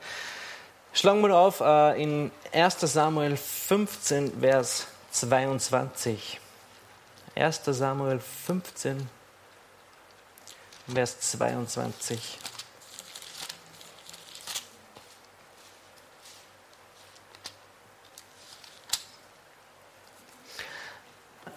Schlagen 0.93 1.21
wir 1.21 1.35
auf 1.35 1.59
äh, 1.59 2.01
in 2.01 2.31
1 2.53 2.79
Samuel 2.79 3.35
15, 3.35 4.39
Vers 4.39 4.87
22. 5.11 6.39
1 7.35 7.61
Samuel 7.65 8.19
15, 8.19 9.09
Vers 10.87 11.19
22. 11.19 12.39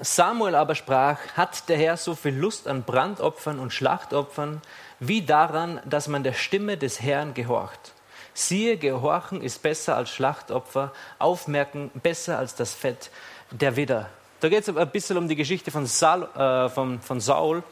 Samuel 0.01 0.55
aber 0.55 0.75
sprach, 0.75 1.19
hat 1.37 1.69
der 1.69 1.77
Herr 1.77 1.97
so 1.97 2.15
viel 2.15 2.35
Lust 2.35 2.67
an 2.67 2.83
Brandopfern 2.83 3.59
und 3.59 3.73
Schlachtopfern, 3.73 4.63
wie 4.99 5.23
daran, 5.23 5.81
dass 5.85 6.09
man 6.09 6.23
der 6.23 6.33
Stimme 6.33 6.77
des 6.77 7.01
Herrn 7.01 7.35
gehorcht. 7.35 7.93
Siehe, 8.33 8.77
Gehorchen 8.77 9.43
ist 9.43 9.63
besser 9.63 9.97
als 9.97 10.11
Schlachtopfer, 10.11 10.93
Aufmerken 11.19 11.91
besser 11.95 12.39
als 12.39 12.55
das 12.55 12.73
Fett 12.73 13.11
der 13.51 13.77
Widder. 13.77 14.09
Da 14.41 14.49
geht 14.49 14.67
es 14.67 14.75
ein 14.75 14.91
bisschen 14.91 15.19
um 15.19 15.29
die 15.29 15.37
Geschichte 15.37 15.71
von, 15.71 15.85
Saul, 15.87 16.29
äh, 16.35 16.69
von, 16.71 17.01
von 17.01 17.21
Saul 17.21 17.63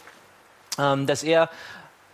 ähm, 0.79 1.07
dass 1.07 1.23
er 1.23 1.51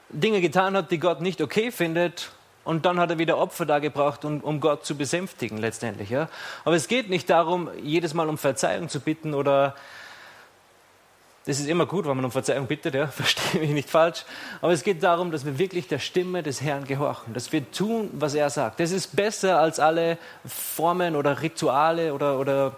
Dinge 0.08 0.40
getan 0.40 0.76
hat, 0.76 0.90
die 0.90 0.98
Gott 0.98 1.20
nicht 1.20 1.40
okay 1.40 1.70
findet 1.70 2.30
und 2.64 2.86
dann 2.86 2.98
hat 2.98 3.10
er 3.10 3.18
wieder 3.18 3.36
Opfer 3.36 3.66
dargebracht, 3.66 4.24
um, 4.24 4.40
um 4.40 4.60
Gott 4.60 4.86
zu 4.86 4.96
besänftigen 4.96 5.58
letztendlich. 5.58 6.10
Ja? 6.10 6.28
Aber 6.64 6.76
es 6.76 6.88
geht 6.88 7.10
nicht 7.10 7.28
darum, 7.28 7.68
jedes 7.82 8.14
Mal 8.14 8.28
um 8.28 8.38
Verzeihung 8.38 8.88
zu 8.88 9.00
bitten 9.00 9.34
oder 9.34 9.74
das 11.46 11.60
ist 11.60 11.68
immer 11.68 11.84
gut, 11.84 12.06
wenn 12.06 12.16
man 12.16 12.24
um 12.24 12.30
Verzeihung 12.30 12.66
bittet, 12.66 12.94
ja, 12.94 13.06
verstehe 13.08 13.60
mich 13.60 13.70
nicht 13.70 13.90
falsch. 13.90 14.24
Aber 14.62 14.72
es 14.72 14.82
geht 14.82 15.02
darum, 15.02 15.30
dass 15.30 15.44
wir 15.44 15.58
wirklich 15.58 15.88
der 15.88 15.98
Stimme 15.98 16.42
des 16.42 16.62
Herrn 16.62 16.84
gehorchen, 16.84 17.34
dass 17.34 17.52
wir 17.52 17.70
tun, 17.70 18.10
was 18.14 18.34
er 18.34 18.48
sagt. 18.50 18.80
Das 18.80 18.92
ist 18.92 19.14
besser 19.14 19.58
als 19.58 19.78
alle 19.78 20.16
Formen 20.46 21.16
oder 21.16 21.42
Rituale 21.42 22.14
oder, 22.14 22.38
oder 22.38 22.76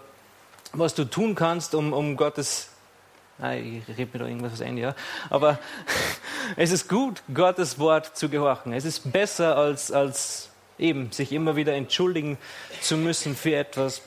was 0.73 0.95
du 0.95 1.05
tun 1.05 1.35
kannst, 1.35 1.75
um, 1.75 1.93
um 1.93 2.17
Gottes. 2.17 2.69
Nein, 3.37 3.83
ich 3.87 3.97
rede 3.97 4.09
mir 4.13 4.19
da 4.19 4.25
irgendwas 4.25 4.61
ein, 4.61 4.77
ja. 4.77 4.95
Aber 5.29 5.59
es 6.57 6.71
ist 6.71 6.89
gut, 6.89 7.23
Gottes 7.33 7.79
Wort 7.79 8.17
zu 8.17 8.27
gehorchen. 8.27 8.73
Es 8.73 8.83
ist 8.83 9.13
besser 9.13 9.55
als, 9.55 9.91
als 9.91 10.49
eben 10.77 11.11
sich 11.11 11.31
immer 11.31 11.55
wieder 11.55 11.73
entschuldigen 11.73 12.37
zu 12.81 12.97
müssen 12.97 13.35
für 13.35 13.55
etwas, 13.55 14.01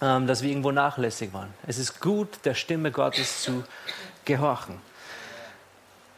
ähm, 0.00 0.26
dass 0.26 0.42
wir 0.42 0.50
irgendwo 0.50 0.72
nachlässig 0.72 1.32
waren. 1.32 1.52
Es 1.66 1.78
ist 1.78 2.00
gut, 2.00 2.28
der 2.44 2.54
Stimme 2.54 2.90
Gottes 2.90 3.42
zu 3.42 3.64
gehorchen. 4.24 4.80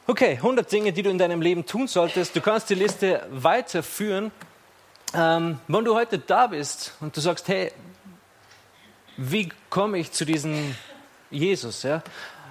Okay, 0.06 0.32
100 0.32 0.70
Dinge, 0.70 0.92
die 0.92 1.02
du 1.02 1.10
in 1.10 1.18
deinem 1.18 1.40
Leben 1.40 1.64
tun 1.64 1.86
solltest. 1.86 2.34
Du 2.34 2.40
kannst 2.40 2.68
die 2.70 2.74
Liste 2.74 3.26
weiterführen. 3.30 4.32
Ähm, 5.14 5.60
wenn 5.68 5.84
du 5.84 5.94
heute 5.94 6.18
da 6.18 6.48
bist 6.48 6.94
und 7.00 7.16
du 7.16 7.20
sagst, 7.20 7.46
hey, 7.48 7.72
wie 9.16 9.48
komme 9.70 9.98
ich 9.98 10.10
zu 10.10 10.24
diesem 10.24 10.74
Jesus? 11.30 11.82
Ja? 11.82 12.02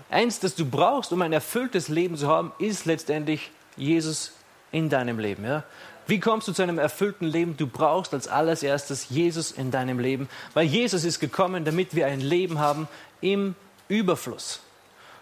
Eins, 0.10 0.40
das 0.40 0.56
du 0.56 0.66
brauchst, 0.66 1.12
um 1.12 1.22
ein 1.22 1.34
erfülltes 1.34 1.88
Leben 1.88 2.18
zu 2.18 2.28
haben, 2.28 2.52
ist 2.60 2.86
letztendlich 2.86 3.52
Jesus 3.76 4.34
in 4.72 4.90
deinem 4.90 5.20
Leben. 5.20 5.44
Ja? 5.44 5.64
Wie 6.12 6.20
kommst 6.20 6.46
du 6.50 6.52
zu 6.52 6.62
einem 6.62 6.78
erfüllten 6.78 7.26
Leben? 7.26 7.56
Du 7.56 7.68
brauchst 7.68 8.14
als 8.14 8.28
allererstes 8.28 9.08
Jesus 9.08 9.54
in 9.54 9.72
deinem 9.72 9.98
Leben, 9.98 10.28
weil 10.54 10.66
Jesus 10.66 11.06
ist 11.06 11.22
gekommen, 11.22 11.64
damit 11.64 11.96
wir 11.96 12.06
ein 12.06 12.20
Leben 12.20 12.60
haben 12.60 12.90
im 13.22 13.56
Überfluss. 13.88 14.60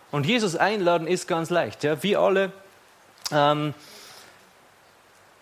Und 0.09 0.25
Jesus 0.25 0.55
einladen 0.55 1.05
ist 1.05 1.27
ganz 1.27 1.51
leicht. 1.51 1.83
Ja? 1.83 2.01
Wir 2.01 2.19
alle 2.19 2.51
ähm, 3.31 3.75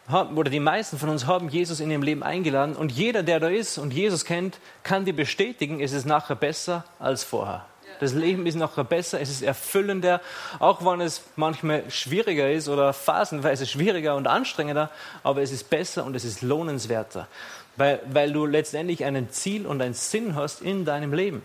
haben, 0.10 0.38
oder 0.38 0.50
die 0.50 0.60
meisten 0.60 1.00
von 1.00 1.08
uns 1.08 1.28
haben 1.28 1.48
Jesus 1.48 1.80
in 1.80 1.92
ihrem 1.92 2.04
Leben 2.04 2.24
eingeladen 2.24 2.76
und 2.76 2.92
jeder, 2.92 3.24
der 3.24 3.40
da 3.40 3.48
ist 3.48 3.78
und 3.78 3.94
Jesus 3.94 4.26
kennt, 4.26 4.60
kann 4.84 5.06
dir 5.06 5.16
bestätigen, 5.16 5.80
es 5.80 5.94
ist 5.94 6.04
nachher 6.04 6.36
besser 6.36 6.84
als 7.00 7.24
vorher. 7.24 7.66
Das 8.00 8.14
Leben 8.14 8.46
ist 8.46 8.56
noch 8.56 8.84
besser, 8.86 9.20
es 9.20 9.30
ist 9.30 9.42
erfüllender, 9.42 10.22
auch 10.60 10.86
wenn 10.86 11.02
es 11.02 11.24
manchmal 11.36 11.90
schwieriger 11.90 12.52
ist 12.52 12.70
oder 12.70 12.94
phasenweise 12.94 13.66
schwieriger 13.66 14.16
und 14.16 14.28
anstrengender, 14.28 14.90
aber 15.24 15.42
es 15.42 15.52
ist 15.52 15.70
besser 15.70 16.06
und 16.06 16.16
es 16.16 16.24
ist 16.24 16.42
lohnenswerter, 16.42 17.28
weil, 17.76 18.00
weil 18.12 18.32
du 18.32 18.46
letztendlich 18.46 19.04
ein 19.04 19.30
Ziel 19.32 19.66
und 19.66 19.82
einen 19.82 19.94
Sinn 19.94 20.36
hast 20.36 20.62
in 20.62 20.86
deinem 20.86 21.14
Leben. 21.14 21.42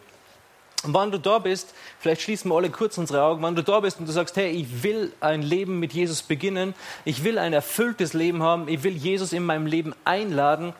Und 0.85 0.95
wenn 0.95 1.13
du 1.13 1.19
da 1.19 1.39
bist, 1.39 1.75
vielleicht 2.01 2.23
schließen 2.23 2.51
wir 2.51 2.57
alle 2.57 2.71
kurz 2.71 2.99
unsere 2.99 3.23
Augen, 3.23 3.43
wenn 3.43 3.55
du 3.55 3.63
da 3.63 3.79
bist 3.79 4.01
und 4.01 4.09
du 4.09 4.13
sagst, 4.13 4.37
hey, 4.37 4.51
ich 4.51 4.83
will 4.83 5.13
ein 5.21 5.43
Leben 5.43 5.79
mit 5.79 5.93
Jesus 5.93 6.23
beginnen, 6.23 6.75
ich 7.05 7.23
will 7.23 7.39
ein 7.39 7.53
erfülltes 7.53 8.15
Leben 8.15 8.43
haben, 8.43 8.67
ich 8.67 8.83
will 8.83 8.97
Jesus 8.97 9.33
in 9.33 9.45
meinem 9.45 9.67
Leben 9.67 9.95
einladen, 10.05 10.73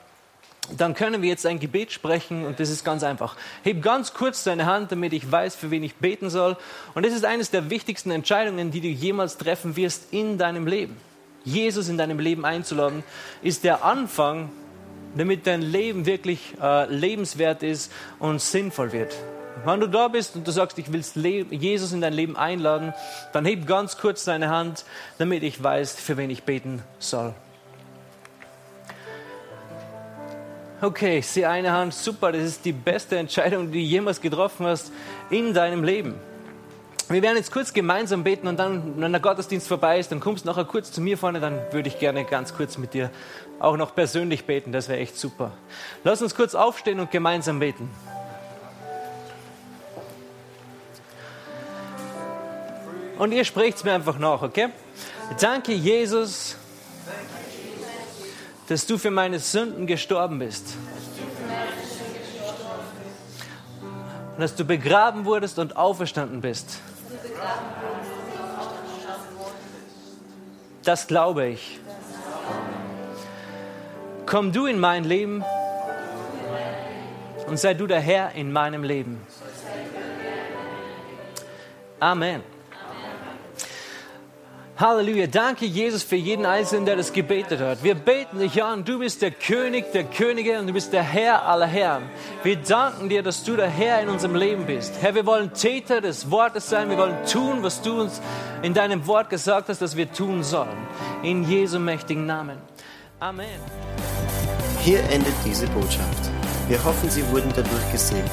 dann 0.77 0.95
können 0.95 1.23
wir 1.23 1.29
jetzt 1.29 1.45
ein 1.45 1.59
Gebet 1.59 1.93
sprechen 1.93 2.47
und 2.47 2.61
das 2.61 2.71
ist 2.71 2.85
ganz 2.85 3.03
einfach. 3.03 3.37
Heb 3.63 3.83
ganz 3.83 4.15
kurz 4.15 4.45
deine 4.45 4.67
Hand, 4.67 4.93
damit 4.93 5.13
ich 5.13 5.31
weiß, 5.31 5.57
für 5.57 5.71
wen 5.71 5.83
ich 5.83 5.97
beten 5.97 6.31
soll. 6.31 6.57
Und 6.95 7.05
das 7.05 7.13
ist 7.13 7.25
eines 7.25 7.51
der 7.51 7.69
wichtigsten 7.69 8.11
Entscheidungen, 8.11 8.71
die 8.71 8.81
du 8.81 8.89
jemals 8.89 9.39
treffen 9.39 9.77
wirst 9.77 10.13
in 10.13 10.39
deinem 10.39 10.67
Leben. 10.67 10.97
Jesus 11.45 11.89
in 11.89 11.99
deinem 11.99 12.21
Leben 12.21 12.45
einzuladen, 12.45 13.03
ist 13.43 13.65
der 13.65 13.85
Anfang, 13.85 14.51
damit 15.17 15.47
dein 15.47 15.63
Leben 15.63 16.07
wirklich 16.07 16.55
äh, 16.63 16.87
lebenswert 16.87 17.63
ist 17.63 17.93
und 18.19 18.41
sinnvoll 18.41 18.93
wird. 18.93 19.15
Wenn 19.65 19.81
du 19.81 19.89
da 19.89 20.09
bist 20.09 20.37
und 20.37 20.47
du 20.47 20.51
sagst, 20.51 20.79
ich 20.79 20.93
will 20.93 21.05
Jesus 21.51 21.93
in 21.93 22.01
dein 22.01 22.13
Leben 22.13 22.37
einladen, 22.37 22.95
dann 23.33 23.45
heb 23.45 23.67
ganz 23.67 23.99
kurz 23.99 24.25
deine 24.25 24.49
Hand, 24.49 24.85
damit 25.19 25.43
ich 25.43 25.63
weiß, 25.63 25.95
für 25.95 26.17
wen 26.17 26.31
ich 26.31 26.45
beten 26.45 26.83
soll. 26.99 27.35
Okay, 30.83 31.19
ich 31.19 31.29
sehe 31.29 31.49
eine 31.49 31.73
Hand, 31.73 31.95
super, 31.95 32.33
das 32.33 32.43
ist 32.43 32.65
die 32.65 32.73
beste 32.73 33.17
Entscheidung, 33.17 33.71
die 33.71 33.79
du 33.79 33.87
jemals 33.87 34.21
getroffen 34.21 34.67
hast 34.67 34.93
in 35.31 35.55
deinem 35.55 35.85
Leben. 35.85 36.15
Wir 37.09 37.23
werden 37.23 37.37
jetzt 37.37 37.53
kurz 37.53 37.73
gemeinsam 37.73 38.25
beten 38.25 38.49
und 38.49 38.59
dann, 38.59 39.01
wenn 39.01 39.13
der 39.13 39.21
Gottesdienst 39.21 39.69
vorbei 39.69 39.99
ist, 39.99 40.11
dann 40.11 40.21
kommst 40.21 40.45
du 40.45 40.49
nachher 40.49 40.65
kurz 40.65 40.91
zu 40.91 41.01
mir 41.01 41.17
vorne, 41.19 41.41
dann 41.41 41.61
würde 41.71 41.89
ich 41.89 41.99
gerne 41.99 42.25
ganz 42.25 42.55
kurz 42.55 42.79
mit 42.79 42.95
dir 42.95 43.11
auch 43.61 43.77
noch 43.77 43.95
persönlich 43.95 44.45
beten, 44.45 44.73
das 44.73 44.89
wäre 44.89 44.99
echt 44.99 45.17
super. 45.17 45.53
Lass 46.05 46.21
uns 46.21 46.35
kurz 46.35 46.55
aufstehen 46.55 47.01
und 47.01 47.11
gemeinsam 47.11 47.61
beten. 47.61 47.89
Und 53.19 53.31
ihr 53.33 53.45
sprecht 53.45 53.77
es 53.77 53.85
mir 53.85 53.93
einfach 53.93 54.19
nach, 54.19 54.43
okay? 54.43 54.71
Danke, 55.39 55.73
Jesus 55.73 56.57
dass 58.73 58.87
du 58.87 58.97
für 58.97 59.11
meine 59.11 59.39
Sünden 59.39 59.87
gestorben 59.87 60.39
bist. 60.39 60.77
Und 64.33 64.41
dass 64.41 64.57
du 64.57 64.65
begraben 64.65 65.27
wurdest 65.27 65.59
und 65.59 65.77
auferstanden 65.77 66.41
bist. 66.41 66.79
Das 70.83 71.07
glaube 71.07 71.49
ich. 71.49 71.81
Komm 74.25 74.53
du 74.53 74.65
in 74.65 74.81
mein 74.81 75.05
Leben 75.05 75.45
und 77.47 77.59
sei 77.59 77.75
du 77.75 77.87
der 77.87 78.01
Herr 78.01 78.33
in 78.33 78.53
meinem 78.53 78.85
Leben. 78.85 79.21
Amen. 82.01 82.43
Halleluja. 84.83 85.29
Danke, 85.29 85.65
Jesus, 85.65 86.03
für 86.03 86.17
jeden 86.17 86.45
Einzelnen, 86.45 86.87
der 86.87 86.97
das 86.97 87.13
gebetet 87.13 87.61
hat. 87.61 87.85
Wir 87.85 87.95
beten 87.95 88.41
dich 88.41 88.65
an. 88.65 88.85
Du 88.85 88.99
bist 88.99 89.23
der 89.23 89.31
König 89.31 89.93
der 89.93 90.03
Könige 90.03 90.59
und 90.59 90.67
du 90.67 90.73
bist 90.73 90.93
der 90.93 91.05
Herr 91.05 91.47
aller 91.47 91.69
Herren. 91.69 92.03
Wir 92.43 92.57
danken 92.57 93.09
dir, 93.09 93.23
dass 93.23 93.45
du 93.45 93.55
der 93.55 93.69
Herr 93.69 94.03
in 94.03 94.09
unserem 94.09 94.35
Leben 94.35 94.67
bist. 94.67 94.95
Herr, 95.01 95.15
wir 95.15 95.25
wollen 95.25 95.53
Täter 95.53 96.01
des 96.01 96.33
Wortes 96.33 96.69
sein. 96.69 96.91
Wir 96.91 96.99
wollen 96.99 97.15
tun, 97.31 97.63
was 97.63 97.81
du 97.81 98.01
uns 98.01 98.21
in 98.63 98.75
deinem 98.75 99.07
Wort 99.07 99.31
gesagt 99.31 99.69
hast, 99.69 99.81
dass 99.81 99.97
wir 99.97 100.13
tun 100.13 100.43
sollen. 100.43 100.77
In 101.23 101.49
Jesu 101.49 101.79
mächtigen 101.79 102.27
Namen. 102.27 102.59
Amen. 103.21 103.61
Hier 104.81 104.99
endet 105.11 105.35
diese 105.45 105.69
Botschaft. 105.69 106.29
Wir 106.67 106.85
hoffen, 106.85 107.09
Sie 107.09 107.25
wurden 107.31 107.53
dadurch 107.55 107.93
gesegnet. 107.93 108.33